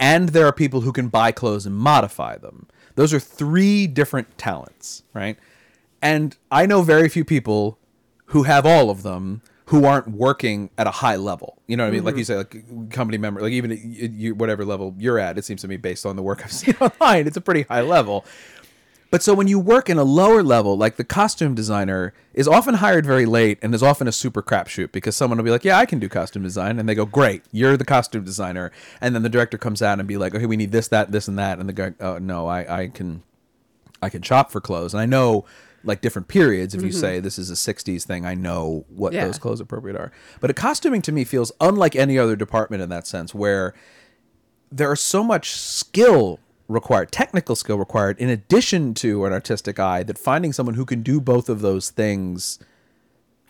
And 0.00 0.30
there 0.30 0.46
are 0.46 0.52
people 0.52 0.82
who 0.82 0.92
can 0.92 1.08
buy 1.08 1.32
clothes 1.32 1.66
and 1.66 1.76
modify 1.76 2.38
them. 2.38 2.68
Those 2.94 3.12
are 3.12 3.20
three 3.20 3.86
different 3.86 4.38
talents 4.38 5.02
right? 5.12 5.36
And 6.00 6.36
i 6.50 6.66
know 6.66 6.82
very 6.82 7.08
few 7.08 7.24
people 7.24 7.78
who 8.26 8.44
have 8.44 8.64
all 8.64 8.90
of 8.90 9.02
them 9.02 9.42
who 9.66 9.84
aren't 9.84 10.08
working 10.08 10.70
at 10.78 10.86
a 10.86 10.90
high 10.90 11.16
level. 11.16 11.58
You 11.66 11.76
know 11.76 11.84
what 11.84 11.88
i 11.88 11.92
mean? 11.92 12.04
Like 12.04 12.12
mm-hmm. 12.12 12.18
you 12.18 12.24
say 12.24 12.36
like 12.36 12.90
company 12.90 13.18
member 13.18 13.40
like 13.40 13.52
even 13.52 13.78
you- 14.16 14.34
whatever 14.34 14.64
level 14.64 14.94
you're 14.98 15.18
at 15.18 15.38
it 15.38 15.44
seems 15.44 15.62
to 15.62 15.68
me 15.68 15.76
based 15.76 16.06
on 16.06 16.16
the 16.16 16.22
work 16.22 16.42
i've 16.44 16.52
seen 16.62 16.74
online 16.80 17.26
it's 17.26 17.36
a 17.36 17.40
pretty 17.40 17.62
high 17.62 17.82
level 17.82 18.24
but 19.10 19.22
so 19.22 19.32
when 19.32 19.48
you 19.48 19.58
work 19.58 19.88
in 19.88 19.96
a 19.96 20.04
lower 20.04 20.42
level, 20.42 20.76
like 20.76 20.96
the 20.96 21.04
costume 21.04 21.54
designer 21.54 22.12
is 22.34 22.46
often 22.46 22.74
hired 22.74 23.06
very 23.06 23.24
late 23.24 23.58
and 23.62 23.74
is 23.74 23.82
often 23.82 24.06
a 24.06 24.12
super 24.12 24.42
crapshoot 24.42 24.92
because 24.92 25.16
someone 25.16 25.38
will 25.38 25.44
be 25.44 25.50
like, 25.50 25.64
"Yeah, 25.64 25.78
I 25.78 25.86
can 25.86 25.98
do 25.98 26.08
costume 26.08 26.42
design," 26.42 26.78
and 26.78 26.88
they 26.88 26.94
go, 26.94 27.06
"Great, 27.06 27.42
you're 27.50 27.76
the 27.76 27.84
costume 27.84 28.24
designer," 28.24 28.70
and 29.00 29.14
then 29.14 29.22
the 29.22 29.28
director 29.28 29.56
comes 29.56 29.80
out 29.80 29.98
and 29.98 30.06
be 30.06 30.18
like, 30.18 30.34
"Okay, 30.34 30.46
we 30.46 30.56
need 30.56 30.72
this, 30.72 30.88
that, 30.88 31.10
this, 31.10 31.26
and 31.26 31.38
that," 31.38 31.58
and 31.58 31.68
the 31.68 31.72
guy, 31.72 31.94
"Oh 32.00 32.18
no, 32.18 32.46
I, 32.46 32.82
I 32.82 32.88
can, 32.88 33.22
I 34.02 34.10
can 34.10 34.22
shop 34.22 34.50
for 34.50 34.60
clothes," 34.60 34.92
and 34.92 35.00
I 35.00 35.06
know 35.06 35.46
like 35.84 36.00
different 36.00 36.28
periods. 36.28 36.74
If 36.74 36.82
you 36.82 36.88
mm-hmm. 36.88 37.00
say 37.00 37.20
this 37.20 37.38
is 37.38 37.50
a 37.50 37.54
'60s 37.54 38.04
thing, 38.04 38.26
I 38.26 38.34
know 38.34 38.84
what 38.88 39.12
Yeah. 39.12 39.24
those 39.26 39.38
clothes 39.38 39.60
appropriate 39.60 39.96
are. 39.96 40.12
But 40.40 40.50
a 40.50 40.54
costuming 40.54 41.02
to 41.02 41.12
me 41.12 41.24
feels 41.24 41.50
unlike 41.60 41.96
any 41.96 42.18
other 42.18 42.36
department 42.36 42.82
in 42.82 42.88
that 42.90 43.06
sense, 43.06 43.34
where 43.34 43.74
there 44.70 44.90
are 44.90 44.96
so 44.96 45.24
much 45.24 45.52
skill 45.52 46.40
required, 46.68 47.10
technical 47.10 47.56
skill 47.56 47.78
required, 47.78 48.18
in 48.18 48.28
addition 48.28 48.94
to 48.94 49.24
an 49.24 49.32
artistic 49.32 49.78
eye, 49.78 50.02
that 50.02 50.18
finding 50.18 50.52
someone 50.52 50.74
who 50.74 50.84
can 50.84 51.02
do 51.02 51.20
both 51.20 51.48
of 51.48 51.60
those 51.60 51.90
things 51.90 52.58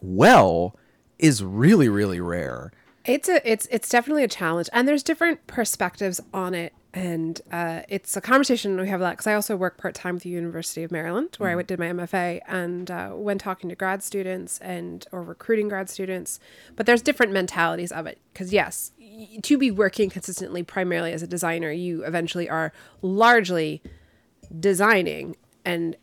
well 0.01 0.77
is 1.19 1.43
really, 1.43 1.89
really 1.89 2.21
rare. 2.21 2.73
It's 3.09 3.27
a 3.27 3.51
it's 3.51 3.67
it's 3.71 3.89
definitely 3.89 4.23
a 4.23 4.29
challenge, 4.29 4.69
and 4.71 4.87
there's 4.87 5.03
different 5.03 5.47
perspectives 5.47 6.21
on 6.35 6.53
it, 6.53 6.75
and 6.93 7.41
uh, 7.51 7.81
it's 7.89 8.19
a 8.19 8.21
conversation 8.21 8.79
we 8.79 8.87
have 8.89 9.01
a 9.01 9.05
lot 9.05 9.13
because 9.13 9.27
I 9.27 9.33
also 9.33 9.57
work 9.57 9.79
part 9.79 9.95
time 9.95 10.17
with 10.17 10.25
the 10.25 10.29
University 10.29 10.83
of 10.83 10.93
Maryland, 10.93 11.35
where 11.39 11.59
I 11.59 11.63
did 11.63 11.79
my 11.79 11.87
MFA, 11.87 12.41
and 12.47 12.91
uh, 12.91 13.09
when 13.13 13.39
talking 13.39 13.71
to 13.71 13.77
grad 13.77 14.03
students 14.03 14.59
and 14.59 15.07
or 15.11 15.23
recruiting 15.23 15.69
grad 15.71 15.89
students, 15.89 16.39
but 16.77 16.85
there's 16.85 17.01
different 17.01 17.33
mentalities 17.33 17.93
of 17.93 18.07
it 18.07 18.19
because 18.35 18.53
yes, 18.53 18.93
y- 19.01 19.39
to 19.43 19.57
be 19.57 19.71
working 19.71 20.11
consistently 20.11 20.63
primarily 20.63 21.15
as 21.15 21.23
a 21.23 21.27
designer, 21.27 21.73
you 21.73 22.05
eventually 22.05 22.47
are 22.47 22.75
largely 23.01 23.83
designing 24.61 25.35
and 25.65 25.97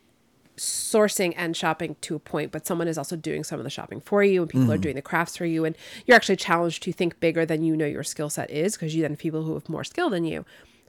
sourcing 0.57 1.33
and 1.37 1.55
shopping 1.55 1.95
to 2.01 2.15
a 2.15 2.19
point, 2.19 2.51
but 2.51 2.65
someone 2.65 2.87
is 2.87 2.97
also 2.97 3.15
doing 3.15 3.43
some 3.43 3.59
of 3.59 3.63
the 3.63 3.69
shopping 3.69 3.99
for 3.99 4.23
you 4.23 4.41
and 4.41 4.49
people 4.49 4.71
are 4.71 4.75
mm-hmm. 4.75 4.81
doing 4.81 4.95
the 4.95 5.01
crafts 5.01 5.37
for 5.37 5.45
you. 5.45 5.65
And 5.65 5.75
you're 6.05 6.15
actually 6.15 6.37
challenged 6.37 6.83
to 6.83 6.91
think 6.91 7.19
bigger 7.19 7.45
than 7.45 7.63
you 7.63 7.75
know 7.75 7.85
your 7.85 8.03
skill 8.03 8.29
set 8.29 8.49
is 8.49 8.73
because 8.73 8.95
you 8.95 9.01
then 9.01 9.11
have 9.11 9.19
people 9.19 9.43
who 9.43 9.53
have 9.53 9.69
more 9.69 9.83
skill 9.83 10.09
than 10.09 10.25
you. 10.25 10.45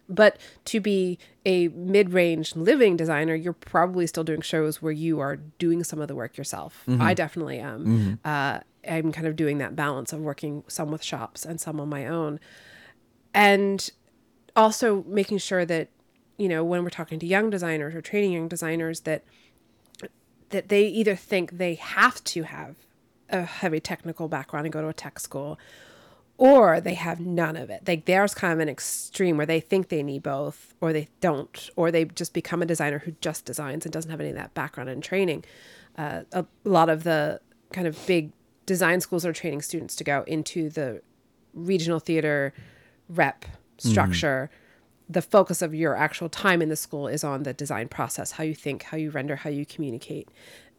But 0.08 0.38
to 0.66 0.80
be 0.80 1.18
a 1.44 1.68
mid 1.68 2.12
range 2.12 2.54
living 2.54 2.96
designer, 2.96 3.34
you're 3.34 3.52
probably 3.52 4.06
still 4.06 4.24
doing 4.24 4.40
shows 4.40 4.80
where 4.80 4.92
you 4.92 5.18
are 5.20 5.36
doing 5.36 5.82
some 5.82 6.00
of 6.00 6.08
the 6.08 6.14
work 6.14 6.36
yourself. 6.36 6.84
Mm-hmm. 6.88 7.02
I 7.02 7.14
definitely 7.14 7.58
am. 7.58 7.86
Mm-hmm. 7.86 8.14
Uh, 8.24 8.60
I'm 8.88 9.12
kind 9.12 9.26
of 9.26 9.36
doing 9.36 9.58
that 9.58 9.74
balance 9.74 10.12
of 10.12 10.20
working 10.20 10.62
some 10.68 10.90
with 10.90 11.02
shops 11.02 11.44
and 11.44 11.60
some 11.60 11.80
on 11.80 11.88
my 11.88 12.06
own. 12.06 12.38
And 13.34 13.88
also 14.54 15.04
making 15.08 15.38
sure 15.38 15.64
that, 15.64 15.88
you 16.38 16.48
know, 16.48 16.64
when 16.64 16.82
we're 16.84 16.90
talking 16.90 17.18
to 17.18 17.26
young 17.26 17.50
designers 17.50 17.94
or 17.94 18.00
training 18.00 18.32
young 18.32 18.48
designers, 18.48 19.00
that 19.00 19.24
that 20.50 20.68
they 20.68 20.86
either 20.86 21.16
think 21.16 21.58
they 21.58 21.74
have 21.74 22.22
to 22.24 22.44
have 22.44 22.76
a 23.28 23.42
heavy 23.42 23.80
technical 23.80 24.28
background 24.28 24.66
and 24.66 24.72
go 24.72 24.80
to 24.80 24.88
a 24.88 24.94
tech 24.94 25.18
school 25.18 25.58
or 26.38 26.80
they 26.80 26.94
have 26.94 27.20
none 27.20 27.56
of 27.56 27.70
it. 27.70 27.86
Like 27.86 28.04
there's 28.04 28.34
kind 28.34 28.52
of 28.52 28.60
an 28.60 28.68
extreme 28.68 29.36
where 29.36 29.46
they 29.46 29.60
think 29.60 29.88
they 29.88 30.02
need 30.02 30.22
both, 30.22 30.74
or 30.80 30.92
they 30.92 31.08
don't, 31.20 31.70
or 31.76 31.90
they 31.90 32.04
just 32.04 32.34
become 32.34 32.62
a 32.62 32.66
designer 32.66 32.98
who 32.98 33.12
just 33.20 33.44
designs 33.44 33.86
and 33.86 33.92
doesn't 33.92 34.10
have 34.10 34.20
any 34.20 34.30
of 34.30 34.36
that 34.36 34.52
background 34.54 34.90
and 34.90 35.02
training. 35.02 35.44
Uh, 35.96 36.22
a 36.32 36.44
lot 36.64 36.88
of 36.88 37.04
the 37.04 37.40
kind 37.72 37.86
of 37.86 38.06
big 38.06 38.32
design 38.66 39.00
schools 39.00 39.24
are 39.24 39.32
training 39.32 39.62
students 39.62 39.96
to 39.96 40.04
go 40.04 40.24
into 40.26 40.68
the 40.68 41.00
regional 41.54 42.00
theater 42.00 42.52
rep 43.08 43.46
structure. 43.78 44.50
The 45.08 45.22
focus 45.22 45.62
of 45.62 45.74
your 45.74 45.96
actual 45.96 46.28
time 46.28 46.60
in 46.60 46.68
the 46.68 46.76
school 46.76 47.06
is 47.06 47.22
on 47.22 47.44
the 47.44 47.52
design 47.52 47.88
process, 47.88 48.32
how 48.32 48.44
you 48.44 48.54
think, 48.54 48.84
how 48.84 48.96
you 48.96 49.10
render, 49.10 49.36
how 49.36 49.50
you 49.50 49.64
communicate, 49.64 50.28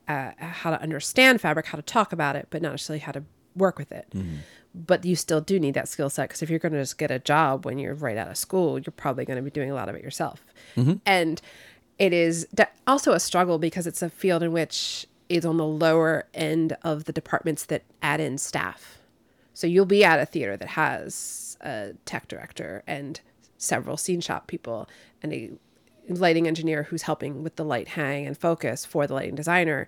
uh, 0.07 0.31
uh 0.41 0.45
how 0.45 0.69
to 0.71 0.81
understand 0.81 1.41
fabric, 1.41 1.67
how 1.67 1.77
to 1.77 1.81
talk 1.81 2.11
about 2.11 2.35
it, 2.35 2.47
but 2.49 2.61
not 2.61 2.71
necessarily 2.71 2.99
how 2.99 3.11
to 3.11 3.23
work 3.57 3.77
with 3.77 3.91
it 3.91 4.07
mm-hmm. 4.11 4.35
but 4.73 5.03
you 5.03 5.15
still 5.15 5.41
do 5.41 5.59
need 5.59 5.73
that 5.73 5.89
skill 5.89 6.09
set 6.09 6.29
because 6.29 6.43
if 6.43 6.49
you're 6.49 6.59
going 6.59 6.73
to 6.73 6.79
just 6.79 6.97
get 6.97 7.09
a 7.09 7.19
job 7.19 7.65
when 7.65 7.79
you're 7.79 7.95
right 7.95 8.17
out 8.17 8.29
of 8.29 8.37
school, 8.37 8.77
you're 8.77 8.93
probably 8.95 9.25
going 9.25 9.37
to 9.37 9.41
be 9.41 9.49
doing 9.49 9.71
a 9.71 9.73
lot 9.73 9.89
of 9.89 9.95
it 9.95 10.03
yourself. 10.03 10.45
Mm-hmm. 10.75 10.93
And 11.05 11.41
it 11.97 12.13
is 12.13 12.47
also 12.85 13.13
a 13.13 13.19
struggle 13.19 13.57
because 13.57 13.87
it's 13.87 14.01
a 14.01 14.09
field 14.09 14.43
in 14.43 14.51
which 14.51 15.07
is 15.29 15.45
on 15.45 15.57
the 15.57 15.65
lower 15.65 16.27
end 16.33 16.77
of 16.83 17.05
the 17.05 17.11
departments 17.11 17.65
that 17.65 17.83
add 18.01 18.19
in 18.19 18.37
staff. 18.37 18.99
So 19.53 19.65
you'll 19.67 19.85
be 19.85 20.03
at 20.03 20.19
a 20.19 20.25
theater 20.25 20.55
that 20.55 20.69
has 20.69 21.57
a 21.61 21.93
tech 22.05 22.27
director 22.27 22.83
and 22.85 23.19
several 23.57 23.97
scene 23.97 24.21
shop 24.21 24.47
people 24.47 24.87
and 25.21 25.33
a 25.33 25.51
lighting 26.09 26.47
engineer 26.47 26.83
who's 26.83 27.03
helping 27.03 27.43
with 27.43 27.55
the 27.55 27.65
light 27.65 27.89
hang 27.89 28.25
and 28.25 28.37
focus 28.37 28.85
for 28.85 29.07
the 29.07 29.13
lighting 29.13 29.35
designer. 29.35 29.87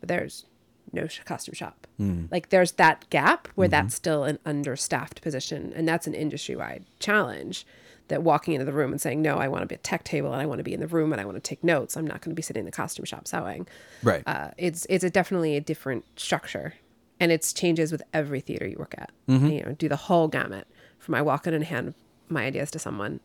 But 0.00 0.08
there's 0.08 0.46
no 0.92 1.06
costume 1.24 1.54
shop. 1.54 1.86
Hmm. 1.98 2.26
Like 2.30 2.48
there's 2.48 2.72
that 2.72 3.08
gap 3.10 3.48
where 3.54 3.66
mm-hmm. 3.66 3.70
that's 3.72 3.94
still 3.94 4.24
an 4.24 4.38
understaffed 4.44 5.22
position, 5.22 5.72
and 5.74 5.86
that's 5.86 6.06
an 6.06 6.14
industry 6.14 6.56
wide 6.56 6.84
challenge. 6.98 7.66
That 8.08 8.24
walking 8.24 8.54
into 8.54 8.64
the 8.64 8.72
room 8.72 8.90
and 8.90 9.00
saying, 9.00 9.22
"No, 9.22 9.36
I 9.36 9.46
want 9.46 9.62
to 9.62 9.66
be 9.66 9.76
at 9.76 9.84
tech 9.84 10.02
table 10.02 10.32
and 10.32 10.42
I 10.42 10.46
want 10.46 10.58
to 10.58 10.64
be 10.64 10.74
in 10.74 10.80
the 10.80 10.88
room 10.88 11.12
and 11.12 11.20
I 11.20 11.24
want 11.24 11.36
to 11.36 11.40
take 11.40 11.62
notes. 11.62 11.96
I'm 11.96 12.08
not 12.08 12.20
going 12.20 12.32
to 12.32 12.36
be 12.36 12.42
sitting 12.42 12.62
in 12.62 12.66
the 12.66 12.72
costume 12.72 13.04
shop 13.04 13.28
sewing." 13.28 13.68
Right. 14.02 14.24
Uh, 14.26 14.50
it's 14.58 14.84
it's 14.90 15.04
a 15.04 15.10
definitely 15.10 15.56
a 15.56 15.60
different 15.60 16.04
structure, 16.16 16.74
and 17.20 17.30
it's 17.30 17.52
changes 17.52 17.92
with 17.92 18.02
every 18.12 18.40
theater 18.40 18.66
you 18.66 18.76
work 18.80 18.96
at. 18.98 19.12
Mm-hmm. 19.28 19.46
You 19.46 19.62
know, 19.62 19.72
do 19.74 19.88
the 19.88 19.94
whole 19.94 20.26
gamut 20.26 20.66
from 20.98 21.14
I 21.14 21.22
walk 21.22 21.46
in 21.46 21.54
and 21.54 21.62
hand 21.62 21.94
my 22.30 22.44
ideas 22.44 22.70
to 22.72 22.78
someone 22.78 23.20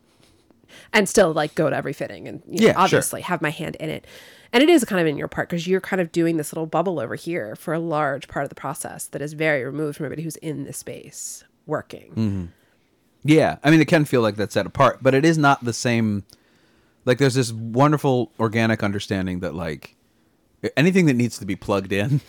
and 0.93 1.07
still 1.07 1.31
like 1.33 1.55
go 1.55 1.69
to 1.69 1.75
every 1.75 1.93
fitting 1.93 2.27
and 2.27 2.41
you 2.47 2.59
know, 2.61 2.65
Yeah, 2.67 2.73
sure. 2.73 2.81
obviously 2.81 3.21
have 3.21 3.41
my 3.41 3.51
hand 3.51 3.75
in 3.79 3.89
it. 3.89 4.05
And 4.51 4.63
it 4.63 4.69
is 4.69 4.85
kind 4.85 5.01
of 5.01 5.07
in 5.07 5.17
your 5.17 5.27
part 5.27 5.49
because 5.49 5.67
you're 5.67 5.81
kind 5.81 6.01
of 6.01 6.11
doing 6.11 6.37
this 6.37 6.53
little 6.53 6.65
bubble 6.65 6.99
over 6.99 7.15
here 7.15 7.55
for 7.55 7.73
a 7.73 7.79
large 7.79 8.27
part 8.27 8.43
of 8.43 8.49
the 8.49 8.55
process 8.55 9.07
that 9.07 9.21
is 9.21 9.33
very 9.33 9.63
removed 9.63 9.97
from 9.97 10.05
everybody 10.05 10.23
who's 10.23 10.37
in 10.37 10.63
the 10.63 10.73
space 10.73 11.43
working. 11.65 12.11
Mm-hmm. 12.11 12.45
Yeah, 13.23 13.57
I 13.63 13.71
mean, 13.71 13.81
it 13.81 13.87
can 13.87 14.05
feel 14.05 14.21
like 14.21 14.35
that's 14.35 14.53
set 14.53 14.65
apart, 14.65 14.99
but 15.01 15.13
it 15.15 15.25
is 15.25 15.37
not 15.37 15.63
the 15.65 15.73
same. 15.73 16.23
Like, 17.05 17.17
there's 17.17 17.33
this 17.33 17.51
wonderful 17.51 18.31
organic 18.39 18.83
understanding 18.83 19.39
that, 19.39 19.55
like, 19.55 19.95
anything 20.77 21.05
that 21.07 21.13
needs 21.15 21.37
to 21.39 21.45
be 21.45 21.55
plugged 21.55 21.91
in, 21.91 22.21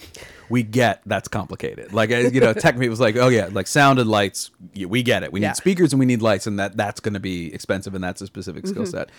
we 0.49 0.62
get 0.62 1.02
that's 1.07 1.28
complicated. 1.28 1.93
Like, 1.93 2.11
uh, 2.11 2.16
you 2.16 2.40
know, 2.40 2.52
tech 2.52 2.76
was 2.78 3.00
like, 3.00 3.16
oh 3.16 3.28
yeah, 3.28 3.49
like 3.52 3.66
sound 3.66 3.99
and 3.99 4.09
lights, 4.09 4.50
yeah, 4.75 4.87
we 4.87 5.02
get 5.02 5.23
it. 5.23 5.33
We 5.33 5.40
Yeah. 5.40 5.49
need 5.49 5.57
speakers 5.57 5.93
and 5.93 6.00
we 6.00 6.07
need 6.07 6.23
lights, 6.23 6.47
and 6.47 6.59
that 6.59 6.76
that's 6.76 7.00
going 7.00 7.14
to 7.14 7.21
be 7.21 7.52
expensive, 7.55 7.95
and 7.95 8.02
that's 8.05 8.21
a 8.21 8.26
specific 8.26 8.66
skill 8.66 8.83
Mm-hmm. 8.83 8.90
set. 8.90 9.11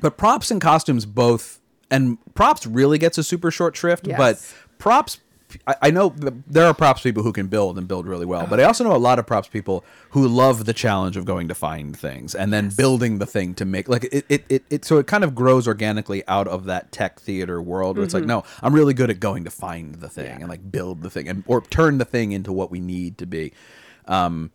But 0.00 0.16
props 0.16 0.50
and 0.50 0.60
costumes 0.60 1.06
both, 1.06 1.60
and 1.90 2.18
props 2.34 2.66
really 2.66 2.98
gets 2.98 3.16
a 3.18 3.22
super 3.24 3.50
short 3.50 3.76
shrift, 3.76 4.06
Yes. 4.06 4.16
but 4.18 4.54
props. 4.78 5.20
I, 5.66 5.74
I 5.82 5.90
know 5.90 6.10
th- 6.10 6.32
there 6.46 6.66
are 6.66 6.74
props 6.74 7.02
people 7.02 7.22
who 7.22 7.32
can 7.32 7.46
build 7.48 7.78
and 7.78 7.86
build 7.88 8.06
really 8.06 8.26
well, 8.26 8.46
but 8.46 8.60
I 8.60 8.64
also 8.64 8.84
know 8.84 8.94
a 8.94 8.98
lot 8.98 9.18
of 9.18 9.26
props 9.26 9.48
people 9.48 9.84
who 10.10 10.26
love 10.28 10.64
the 10.64 10.72
challenge 10.72 11.16
of 11.16 11.24
going 11.24 11.48
to 11.48 11.54
find 11.54 11.96
things 11.96 12.34
and 12.34 12.52
then 12.52 12.70
building 12.70 13.18
the 13.18 13.26
thing 13.26 13.54
to 13.54 13.64
make 13.64 13.88
like 13.88 14.04
it, 14.12 14.24
it, 14.28 14.44
it, 14.48 14.64
it 14.70 14.84
so 14.84 14.98
it 14.98 15.06
kind 15.06 15.24
of 15.24 15.34
grows 15.34 15.66
organically 15.68 16.22
out 16.28 16.46
of 16.48 16.64
that 16.66 16.92
tech 16.92 17.20
theater 17.20 17.60
world 17.60 17.96
where 17.96 18.04
it's 18.04 18.14
like 18.14 18.24
no 18.24 18.44
i'm 18.62 18.74
really 18.74 18.94
good 18.94 19.10
at 19.10 19.20
going 19.20 19.44
to 19.44 19.50
find 19.50 19.96
the 19.96 20.08
thing 20.08 20.40
and 20.40 20.48
like 20.48 20.70
build 20.70 21.02
the 21.02 21.10
thing 21.10 21.28
and 21.28 21.42
or 21.46 21.60
turn 21.62 21.98
the 21.98 22.04
thing 22.04 22.32
into 22.32 22.52
what 22.52 22.70
we 22.70 22.80
need 22.80 23.18
to 23.18 23.26
be. 23.26 23.52
Um 24.06 24.50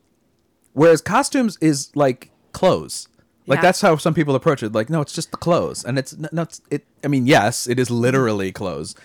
whereas 0.74 1.02
costumes 1.02 1.58
is 1.62 1.92
like 1.96 2.32
clothes. 2.52 3.08
Like 3.48 3.58
Yeah. 3.58 3.62
that's 3.64 3.82
how 3.82 3.96
some 3.98 4.14
people 4.14 4.36
approach 4.36 4.62
it. 4.64 4.74
Like 4.74 4.90
no 4.90 5.02
it's 5.02 5.14
just 5.14 5.32
the 5.32 5.38
clothes 5.38 5.84
and 5.84 5.98
it's 5.98 6.16
no 6.32 6.44
it's 6.44 6.62
it 6.70 6.86
i 7.04 7.08
mean 7.08 7.26
yes 7.26 7.68
it 7.68 7.80
is 7.80 7.90
literally 7.90 8.52
clothes 8.52 8.96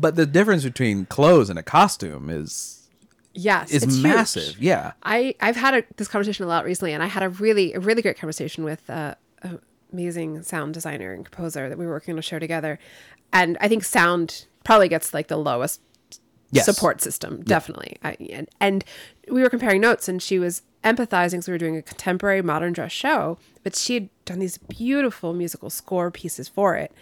but 0.00 0.16
the 0.16 0.26
difference 0.26 0.64
between 0.64 1.06
clothes 1.06 1.50
and 1.50 1.58
a 1.58 1.62
costume 1.62 2.28
is 2.30 2.88
Yes, 3.34 3.70
is 3.70 3.82
it's 3.82 3.94
huge. 3.94 4.02
massive 4.02 4.58
yeah 4.58 4.92
I 5.02 5.34
I've 5.40 5.56
had 5.56 5.74
a, 5.74 5.84
this 5.96 6.08
conversation 6.08 6.44
a 6.44 6.48
lot 6.48 6.64
recently, 6.64 6.92
and 6.94 7.02
I 7.02 7.06
had 7.06 7.22
a 7.22 7.28
really 7.28 7.74
a 7.74 7.80
really 7.80 8.02
great 8.02 8.18
conversation 8.18 8.64
with 8.64 8.88
uh, 8.88 9.14
a 9.42 9.58
amazing 9.92 10.42
sound 10.42 10.74
designer 10.74 11.12
and 11.12 11.24
composer 11.24 11.68
that 11.68 11.78
we 11.78 11.86
were 11.86 11.92
working 11.92 12.12
on 12.14 12.18
a 12.18 12.22
show 12.22 12.38
together, 12.38 12.78
and 13.32 13.58
I 13.60 13.68
think 13.68 13.84
sound 13.84 14.46
probably 14.64 14.88
gets 14.88 15.12
like 15.14 15.28
the 15.28 15.36
lowest 15.36 15.80
Yes. 16.52 16.64
support 16.64 17.00
system, 17.02 17.42
definitely. 17.42 17.96
I, 18.04 18.16
and 18.32 18.48
and 18.60 18.84
we 19.28 19.42
were 19.42 19.50
comparing 19.50 19.80
notes, 19.80 20.08
and 20.08 20.22
she 20.22 20.38
was 20.38 20.62
empathizing. 20.84 21.42
So 21.42 21.50
we 21.50 21.54
were 21.54 21.58
doing 21.58 21.76
a 21.76 21.82
contemporary 21.82 22.40
modern 22.40 22.72
dress 22.72 22.92
show, 22.92 23.36
but 23.64 23.74
she 23.74 23.94
had 23.94 24.08
done 24.24 24.38
these 24.38 24.56
beautiful 24.56 25.34
musical 25.34 25.70
score 25.70 26.10
pieces 26.12 26.48
for 26.48 26.76
it, 26.76 26.92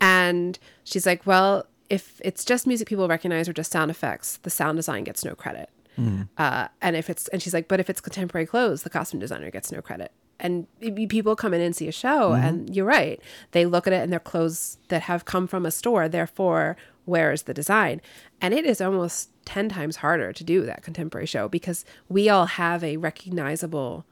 and 0.00 0.58
she's 0.84 1.06
like, 1.06 1.24
well. 1.26 1.66
If 1.90 2.20
it's 2.24 2.44
just 2.44 2.66
music 2.66 2.88
people 2.88 3.08
recognize 3.08 3.48
or 3.48 3.52
just 3.52 3.70
sound 3.70 3.90
effects, 3.90 4.38
the 4.38 4.50
sound 4.50 4.76
design 4.76 5.04
gets 5.04 5.24
no 5.24 5.34
credit. 5.34 5.68
Mm. 5.98 6.28
Uh, 6.38 6.68
and 6.80 6.96
if 6.96 7.10
it's 7.10 7.28
and 7.28 7.42
she's 7.42 7.52
like, 7.52 7.68
but 7.68 7.80
if 7.80 7.90
it's 7.90 8.00
contemporary 8.00 8.46
clothes, 8.46 8.82
the 8.82 8.90
costume 8.90 9.20
designer 9.20 9.50
gets 9.50 9.70
no 9.70 9.82
credit. 9.82 10.12
And 10.38 10.66
people 11.10 11.36
come 11.36 11.52
in 11.52 11.60
and 11.60 11.76
see 11.76 11.86
a 11.86 11.92
show, 11.92 12.30
mm-hmm. 12.30 12.46
and 12.46 12.74
you're 12.74 12.86
right. 12.86 13.20
They 13.50 13.66
look 13.66 13.86
at 13.86 13.92
it 13.92 14.02
and 14.02 14.10
they're 14.10 14.18
clothes 14.18 14.78
that 14.88 15.02
have 15.02 15.26
come 15.26 15.46
from 15.46 15.66
a 15.66 15.70
store. 15.70 16.08
Therefore, 16.08 16.78
where 17.04 17.30
is 17.30 17.42
the 17.42 17.52
design? 17.52 18.00
And 18.40 18.54
it 18.54 18.64
is 18.64 18.80
almost 18.80 19.30
ten 19.44 19.68
times 19.68 19.96
harder 19.96 20.32
to 20.32 20.44
do 20.44 20.64
that 20.64 20.82
contemporary 20.82 21.26
show 21.26 21.48
because 21.48 21.84
we 22.08 22.30
all 22.30 22.46
have 22.46 22.82
a 22.82 22.96
recognizable 22.96 24.06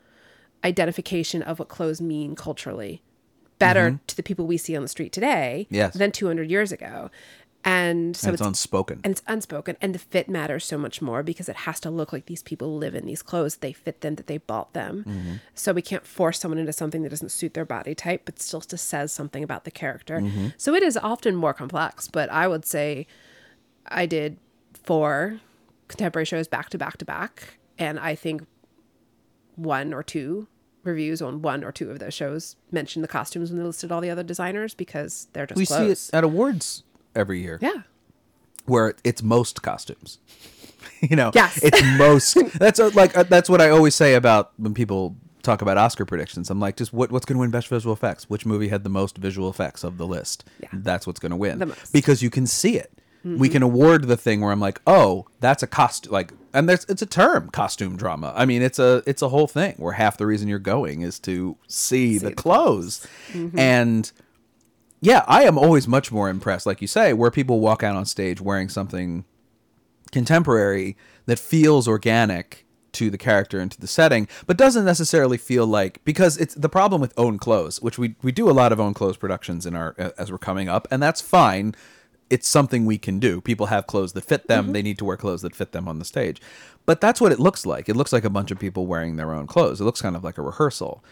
identification 0.65 1.43
of 1.43 1.59
what 1.59 1.69
clothes 1.69 2.01
mean 2.01 2.35
culturally 2.35 3.03
better 3.59 3.91
mm-hmm. 3.91 4.05
to 4.07 4.17
the 4.17 4.23
people 4.23 4.47
we 4.47 4.57
see 4.57 4.77
on 4.77 4.83
the 4.83 4.89
street 4.89 5.13
today 5.13 5.67
Yes. 5.71 5.95
than 5.95 6.13
200 6.13 6.51
years 6.51 6.73
ago. 6.73 7.11
And 7.65 8.17
so 8.17 8.29
and 8.29 8.35
it's, 8.35 8.41
it's 8.41 8.47
unspoken. 8.47 9.01
and 9.05 9.11
it's 9.11 9.23
unspoken. 9.27 9.77
And 9.81 9.95
the 9.95 9.99
fit 9.99 10.29
matters 10.29 10.65
so 10.65 10.79
much 10.79 11.03
more 11.03 11.23
because 11.23 11.49
it 11.49 11.57
has 11.57 11.81
to 11.81 11.91
look 11.91 12.13
like 12.13 12.27
these 12.27 12.43
people 12.43 12.77
live 12.77 12.95
in 12.95 13.05
these 13.05 13.21
clothes. 13.21 13.57
They 13.57 13.73
fit 13.73 14.01
them 14.01 14.15
that 14.15 14.27
they 14.27 14.39
bought 14.39 14.73
them. 14.73 15.05
Mm-hmm. 15.07 15.35
So 15.55 15.73
we 15.73 15.83
can't 15.83 16.07
force 16.07 16.39
someone 16.39 16.59
into 16.59 16.73
something 16.73 17.03
that 17.03 17.11
doesn't 17.11 17.31
suit 17.31 17.55
their 17.55 17.65
body 17.65 17.95
type 17.95 18.23
but 18.25 18.41
still 18.41 18.61
just 18.61 18.89
says 18.89 19.13
something 19.13 19.43
about 19.43 19.65
the 19.65 19.71
character. 19.71 20.21
Mm-hmm. 20.21 20.49
So 20.57 20.75
it 20.75 20.83
is 20.83 20.97
often 20.97 21.35
more 21.37 21.53
complex 21.53 22.09
but 22.09 22.31
i 22.31 22.47
would 22.49 22.65
say 22.65 23.07
i 23.87 24.07
did 24.07 24.39
four 24.73 25.41
contemporary 25.89 26.25
shows 26.27 26.49
back 26.49 26.71
to 26.71 26.79
back 26.79 26.97
to 26.99 27.05
back. 27.05 27.59
And 27.79 27.99
i 27.99 28.15
think 28.15 28.43
one 29.57 29.93
or 29.93 30.03
two 30.03 30.47
reviews 30.85 31.21
on 31.21 31.43
one 31.43 31.65
or 31.65 31.73
two 31.73 31.91
of 31.91 31.99
those 31.99 32.15
shows 32.15 32.57
mentioned 32.71 33.03
the 33.03 33.09
costumes 33.09 33.51
when 33.51 33.59
they 33.59 33.65
listed 33.65 33.93
all 33.93 34.01
the 34.01 34.11
other 34.11 34.23
designers 34.23 34.75
because 34.75 35.29
they're 35.33 35.47
just 35.47 35.59
we 35.59 35.67
clothes. 35.67 36.01
see 36.01 36.11
it 36.11 36.17
at 36.17 36.25
awards 36.25 36.85
every 37.19 37.41
year 37.43 37.59
yeah 37.61 37.83
where 38.67 38.95
it's 39.03 39.23
most 39.23 39.63
costumes. 39.63 40.19
you 41.01 41.17
know, 41.17 41.31
Yes. 41.35 41.59
it's 41.63 41.83
most. 41.99 42.37
That's 42.59 42.79
uh 42.79 42.91
like 42.95 43.17
uh, 43.17 43.23
that's 43.23 43.49
what 43.49 43.61
I 43.63 43.71
always 43.71 43.95
say 43.95 44.15
about 44.15 44.53
when 44.59 44.75
people 44.75 45.17
talk 45.43 45.63
about 45.63 45.79
Oscar 45.79 46.05
predictions. 46.05 46.51
I'm 46.51 46.61
like, 46.61 46.77
just 46.77 46.93
what 46.93 47.11
what's 47.11 47.25
going 47.25 47.37
to 47.37 47.41
win 47.41 47.51
best 47.51 47.69
visual 47.69 47.95
effects? 47.95 48.29
Which 48.29 48.45
movie 48.45 48.69
had 48.69 48.85
the 48.85 48.91
most 48.91 49.17
visual 49.17 49.49
effects 49.49 49.85
of 49.85 49.97
the 49.97 50.07
list? 50.07 50.45
Yeah. 50.63 50.69
That's 50.73 51.07
what's 51.07 51.19
going 51.21 51.31
to 51.31 51.37
win. 51.37 51.61
Mm-hmm. 51.61 51.73
because 51.93 52.23
you 52.23 52.29
can 52.31 52.47
see 52.47 52.77
it. 52.77 52.93
We 53.25 53.49
can 53.51 53.63
award 53.63 54.05
the 54.05 54.17
thing 54.17 54.41
where 54.41 54.53
I'm 54.53 54.61
like, 54.61 54.81
oh, 54.87 55.27
that's 55.41 55.63
a 55.63 55.67
costume. 55.67 56.13
Like, 56.13 56.33
and 56.55 56.67
there's 56.67 56.85
it's 56.89 57.03
a 57.03 57.07
term, 57.07 57.51
costume 57.51 57.97
drama. 57.97 58.33
I 58.35 58.47
mean, 58.47 58.63
it's 58.63 58.79
a 58.79 59.03
it's 59.07 59.21
a 59.23 59.29
whole 59.29 59.47
thing 59.47 59.75
where 59.77 59.93
half 59.95 60.17
the 60.17 60.25
reason 60.27 60.49
you're 60.49 60.59
going 60.59 61.03
is 61.03 61.19
to 61.21 61.57
see, 61.67 62.17
the 62.17 62.31
the 62.31 62.35
clothes, 62.35 63.07
and 63.55 64.11
yeah, 65.01 65.25
I 65.27 65.45
am 65.45 65.59
always 65.59 65.87
much 65.87 66.11
more 66.11 66.29
impressed, 66.29 66.67
like 66.67 66.81
you 66.81 66.89
say, 66.89 67.13
where 67.13 67.31
people 67.31 67.61
walk 67.61 67.83
out 67.83 67.97
on 67.97 68.05
stage 68.05 68.41
wearing 68.41 68.69
something 68.69 69.25
contemporary 70.11 70.97
that 71.27 71.39
feels 71.39 71.87
organic 71.87 72.65
to 72.93 73.11
the 73.11 73.19
character 73.19 73.61
and 73.61 73.71
to 73.71 73.81
the 73.81 73.87
setting, 73.87 74.27
but 74.47 74.57
doesn't 74.57 74.85
necessarily 74.85 75.37
feel 75.37 75.67
like 75.67 76.03
because 76.05 76.37
it's 76.37 76.55
the 76.55 76.69
problem 76.69 77.01
with 77.01 77.15
own 77.17 77.39
clothes, 77.39 77.81
which 77.81 77.99
we 77.99 78.17
we 78.23 78.33
do 78.33 78.51
a 78.51 78.53
lot 78.53 78.73
of 78.73 78.81
own 78.81 78.95
clothes 78.95 79.17
productions 79.17 79.67
in 79.67 79.77
our 79.77 79.95
as 80.19 80.33
we're 80.33 80.39
coming 80.39 80.69
up, 80.69 80.89
and 80.91 81.03
that's 81.03 81.21
fine. 81.21 81.75
It's 82.31 82.49
something 82.49 82.85
we 82.85 82.99
can 82.99 83.19
do. 83.19 83.41
People 83.41 83.67
have 83.67 83.87
clothes 83.87 84.13
that 84.13 84.25
fit 84.25 84.49
them. 84.49 84.65
Mm-hmm. 84.65 84.73
They 84.73 84.83
need 84.83 84.99
to 84.99 85.05
wear 85.05 85.17
clothes 85.17 85.43
that 85.43 85.57
fit 85.57 85.73
them 85.73 85.89
on 85.89 85.99
the 85.99 86.05
stage. 86.05 86.43
But 86.85 87.01
that's 87.01 87.23
what 87.23 87.33
it 87.33 87.41
looks 87.41 87.65
like. 87.65 87.89
It 87.89 87.97
looks 87.97 88.13
like 88.13 88.25
a 88.25 88.31
bunch 88.31 88.51
of 88.51 88.59
people 88.59 88.87
wearing 88.87 89.17
their 89.17 89.33
own 89.33 89.47
clothes. 89.47 89.81
It 89.81 89.85
looks 89.85 90.03
kind 90.03 90.15
of 90.15 90.25
like 90.25 90.37
a 90.37 90.43
rehearsal. 90.43 91.03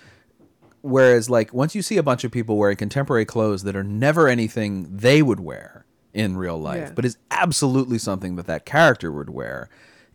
Whereas, 0.87 1.29
like, 1.29 1.53
once 1.53 1.75
you 1.75 1.83
see 1.83 1.97
a 1.97 2.03
bunch 2.03 2.25
of 2.25 2.31
people 2.31 2.57
wearing 2.57 2.77
contemporary 2.77 3.25
clothes 3.25 3.63
that 3.65 3.75
are 3.77 3.83
never 3.85 4.29
anything 4.29 4.89
they 4.97 5.21
would 5.23 5.41
wear 5.41 5.85
in 6.15 6.37
real 6.37 6.59
life, 6.59 6.89
Yeah. 6.89 6.93
but 6.95 7.05
is 7.05 7.19
absolutely 7.31 7.99
something 7.99 8.37
that 8.37 8.47
that 8.47 8.65
character 8.65 9.11
would 9.13 9.29
wear, 9.31 9.69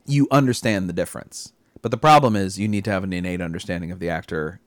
you 0.05 0.27
understand 0.31 0.89
the 0.89 0.93
difference 0.93 1.53
But 1.81 1.91
the 1.91 1.97
problem 1.97 2.36
is 2.36 2.60
you 2.60 2.67
need 2.67 2.86
to 2.86 2.91
have 2.91 3.03
an 3.03 3.12
innate 3.13 3.41
understanding 3.41 3.91
of 3.91 3.99
the 3.99 4.10
actor 4.10 4.60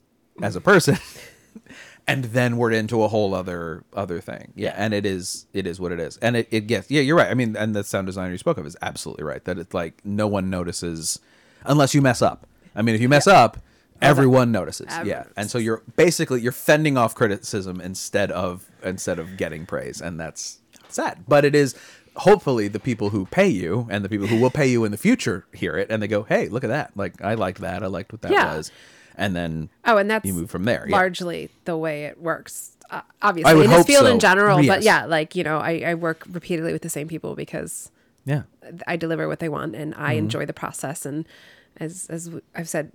as 0.42 0.56
a 0.56 0.60
person. 0.60 0.98
and 2.06 2.24
then 2.24 2.56
we're 2.56 2.72
into 2.72 3.02
a 3.02 3.08
whole 3.08 3.34
other 3.34 3.84
other 3.94 4.20
thing. 4.20 4.52
Yeah, 4.56 4.74
and 4.76 4.92
it 4.92 5.06
is 5.06 5.46
it 5.52 5.66
is 5.66 5.78
what 5.80 5.92
it 5.92 6.00
is. 6.00 6.16
And 6.18 6.36
it, 6.36 6.48
it 6.50 6.62
gets 6.66 6.90
yeah, 6.90 7.00
you're 7.02 7.16
right. 7.16 7.30
I 7.30 7.34
mean, 7.34 7.56
and 7.56 7.74
the 7.74 7.84
sound 7.84 8.06
designer 8.06 8.32
you 8.32 8.38
spoke 8.38 8.58
of 8.58 8.66
is 8.66 8.76
absolutely 8.82 9.24
right. 9.24 9.44
That 9.44 9.58
it's 9.58 9.72
like 9.74 10.00
no 10.04 10.26
one 10.26 10.50
notices 10.50 11.20
unless 11.64 11.94
you 11.94 12.02
mess 12.02 12.20
up. 12.20 12.46
I 12.76 12.82
mean, 12.82 12.94
if 12.96 13.00
you 13.00 13.08
mess 13.08 13.26
up, 13.28 13.58
everyone 14.02 14.52
notices. 14.52 14.86
Everyone 14.90 15.06
yeah. 15.08 15.24
And 15.36 15.50
so 15.50 15.58
you're 15.58 15.82
basically 15.96 16.40
you're 16.40 16.52
fending 16.52 16.96
off 16.96 17.14
criticism 17.14 17.80
instead 17.80 18.30
of 18.30 18.66
instead 18.82 19.18
of 19.18 19.36
getting 19.36 19.66
praise, 19.66 20.00
and 20.00 20.18
that's 20.20 20.58
sad. 20.88 21.24
But 21.28 21.44
it 21.44 21.54
is 21.54 21.74
hopefully 22.16 22.68
the 22.68 22.78
people 22.80 23.10
who 23.10 23.26
pay 23.26 23.48
you 23.48 23.88
and 23.90 24.04
the 24.04 24.08
people 24.08 24.26
who 24.28 24.40
will 24.40 24.50
pay 24.50 24.66
you 24.68 24.84
in 24.84 24.92
the 24.92 24.96
future 24.98 25.46
hear 25.52 25.76
it 25.76 25.90
and 25.90 26.02
they 26.02 26.08
go, 26.08 26.22
"Hey, 26.24 26.48
look 26.48 26.64
at 26.64 26.68
that. 26.70 26.92
Like 26.96 27.20
I 27.22 27.34
liked 27.34 27.60
that. 27.60 27.82
I 27.82 27.86
liked 27.86 28.12
what 28.12 28.22
that 28.22 28.32
Yeah. 28.32 28.56
was." 28.56 28.70
And 29.16 29.34
then 29.36 29.68
Oh, 29.84 29.96
and 29.96 30.10
that's 30.10 30.24
you 30.26 30.34
move 30.34 30.50
from 30.50 30.64
there. 30.64 30.86
yeah. 30.88 30.96
largely 30.96 31.50
the 31.64 31.76
way 31.76 32.04
it 32.04 32.20
works. 32.20 32.72
Uh, 32.90 33.00
obviously, 33.22 33.64
in 33.64 33.70
this 33.70 33.86
field 33.86 34.04
so. 34.06 34.12
in 34.12 34.18
general, 34.20 34.60
Yes. 34.60 34.76
but 34.76 34.82
yeah, 34.82 35.06
like 35.06 35.34
you 35.34 35.42
know, 35.44 35.58
I, 35.58 35.82
I 35.86 35.94
work 35.94 36.24
repeatedly 36.30 36.72
with 36.72 36.82
the 36.82 36.90
same 36.90 37.08
people 37.08 37.34
because 37.34 37.90
Yeah. 38.24 38.42
I 38.86 38.96
deliver 38.96 39.26
what 39.28 39.38
they 39.40 39.48
want 39.48 39.74
and 39.74 39.94
Mm-hmm. 39.94 40.02
I 40.02 40.12
enjoy 40.14 40.46
the 40.46 40.52
process. 40.52 41.06
And 41.06 41.26
as 41.78 42.06
as 42.10 42.30
I've 42.54 42.68
said, 42.68 42.92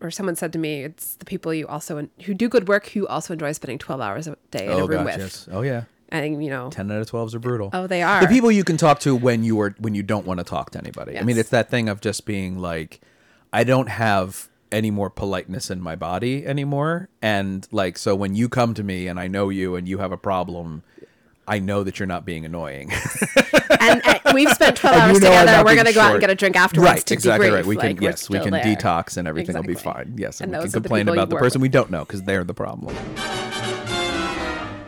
or 0.00 0.10
someone 0.10 0.36
said 0.36 0.52
to 0.52 0.58
me, 0.58 0.82
it's 0.84 1.14
the 1.14 1.24
people 1.24 1.52
you 1.54 1.66
also 1.66 2.08
who 2.24 2.34
do 2.34 2.48
good 2.48 2.68
work 2.68 2.88
who 2.90 3.06
also 3.06 3.32
enjoy 3.32 3.52
spending 3.52 3.78
twelve 3.78 4.00
hours 4.00 4.26
a 4.26 4.36
day 4.50 4.66
in 4.66 4.72
Oh 4.72 4.84
a 4.84 4.86
room 4.86 5.04
gosh, 5.04 5.16
with. 5.16 5.18
yes. 5.18 5.48
Oh 5.50 5.62
yeah. 5.62 5.84
And 6.10 6.42
you 6.44 6.50
know, 6.50 6.70
10 6.70 6.88
out 6.92 7.00
of 7.00 7.10
12s 7.10 7.34
are 7.34 7.40
brutal. 7.40 7.70
Oh, 7.72 7.88
they 7.88 8.00
are. 8.00 8.20
The 8.20 8.28
people 8.28 8.52
you 8.52 8.62
can 8.62 8.76
talk 8.76 9.00
to 9.00 9.16
when 9.16 9.42
you 9.42 9.60
are 9.60 9.74
when 9.80 9.94
you 9.96 10.04
don't 10.04 10.24
want 10.24 10.38
to 10.38 10.44
talk 10.44 10.70
to 10.70 10.78
anybody. 10.78 11.18
I 11.18 11.22
mean, 11.24 11.36
it's 11.36 11.48
that 11.50 11.68
thing 11.68 11.88
of 11.88 12.00
just 12.00 12.26
being 12.26 12.58
like 12.58 13.00
I 13.52 13.64
don't 13.64 13.88
have 13.88 14.48
any 14.70 14.90
more 14.92 15.10
politeness 15.10 15.68
in 15.70 15.80
my 15.80 15.96
body 15.96 16.44
anymore 16.46 17.08
and 17.22 17.66
like 17.70 17.96
so 17.96 18.14
when 18.16 18.34
you 18.34 18.48
come 18.48 18.74
to 18.74 18.82
me 18.82 19.06
and 19.08 19.18
I 19.18 19.26
know 19.28 19.48
you 19.48 19.74
and 19.76 19.88
you 19.88 19.98
have 19.98 20.12
a 20.12 20.16
problem, 20.16 20.82
I 21.48 21.58
know 21.60 21.84
that 21.84 21.98
you're 21.98 22.06
not 22.06 22.24
being 22.24 22.44
annoying. 22.44 22.90
and, 23.80 24.04
and 24.06 24.20
we've 24.34 24.50
spent 24.50 24.76
twelve 24.76 24.96
hours 24.96 25.14
you 25.14 25.20
know 25.20 25.30
I'm 25.32 25.46
together. 25.46 25.64
We're 25.64 25.76
gonna 25.76 25.92
go 25.92 26.00
out 26.00 26.12
and 26.12 26.20
get 26.20 26.30
a 26.30 26.34
drink 26.34 26.56
afterwards 26.56 26.90
Right, 26.90 27.06
to 27.06 27.14
exactly 27.14 27.48
debrief. 27.48 27.52
right. 27.54 27.66
We 27.66 27.76
can 27.76 27.86
Like, 27.90 28.00
we're 28.00 28.10
yes, 28.10 28.28
we 28.30 28.40
can 28.40 28.50
there. 28.50 28.64
detox 28.64 29.16
and 29.16 29.28
everything 29.28 29.54
will 29.54 29.62
be 29.62 29.74
fine. 29.74 30.14
Yes, 30.16 30.40
and, 30.40 30.52
And 30.54 30.64
we 30.64 30.70
can 30.70 30.82
complain 30.82 31.08
about 31.08 31.28
the 31.28 31.36
work 31.36 31.42
person 31.44 31.60
we 31.60 31.68
don't 31.68 31.90
know 31.90 32.04
because 32.04 32.22
they're 32.22 32.44
the 32.44 32.54
problem. 32.54 32.94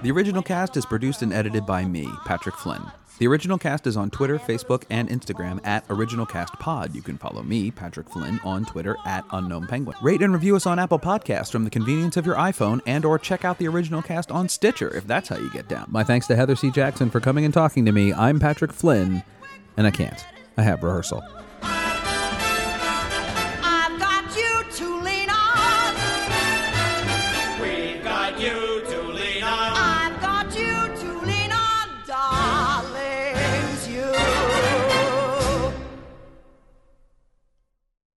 The 0.01 0.13
original 0.13 0.43
cast 0.43 0.77
is 0.77 0.87
produced 0.87 1.23
and 1.23 1.33
edited 1.33 1.67
by 1.67 1.85
me, 1.85 2.09
Patrick 2.25 2.55
Flynn. 2.55 2.83
The 3.19 3.27
original 3.27 3.59
cast 3.59 3.85
is 3.89 3.97
on 3.97 4.11
Twitter, 4.11 4.39
Facebook, 4.39 4.85
and 4.91 5.09
Instagram 5.09 5.59
at 5.67 5.85
Original 5.91 6.25
Cast 6.25 6.53
Pod. 6.61 6.95
You 6.95 7.03
can 7.03 7.19
follow 7.19 7.43
me, 7.43 7.73
Patrick 7.73 8.09
Flynn, 8.09 8.39
on 8.45 8.65
Twitter 8.65 8.97
at 9.05 9.25
Unknown 9.33 9.67
Penguin. 9.67 9.97
Rate 10.01 10.23
and 10.23 10.33
review 10.33 10.55
us 10.55 10.67
on 10.67 10.79
Apple 10.79 11.01
Podcasts 11.01 11.51
from 11.51 11.65
the 11.65 11.71
convenience 11.71 12.17
of 12.17 12.25
your 12.25 12.37
iPhone, 12.37 12.81
and 12.87 13.05
or 13.05 13.19
check 13.19 13.45
out 13.45 13.59
the 13.59 13.67
original 13.67 14.01
cast 14.01 14.31
on 14.31 14.49
Stitcher 14.49 14.97
if 14.97 15.05
that's 15.05 15.31
how 15.31 15.37
you 15.37 15.51
get 15.51 15.67
down. 15.67 15.89
My 15.89 16.05
thanks 16.05 16.29
to 16.29 16.37
Heather 16.37 16.55
C. 16.55 16.71
Jackson 16.71 17.11
for 17.11 17.19
coming 17.19 17.45
and 17.45 17.53
talking 17.53 17.85
to 17.85 17.91
me. 17.91 18.13
I'm 18.13 18.39
Patrick 18.39 18.73
Flynn, 18.73 19.25
and 19.77 19.85
I 19.85 19.91
can't. 19.91 20.25
I 20.57 20.63
have 20.63 20.85
rehearsal. 20.85 21.25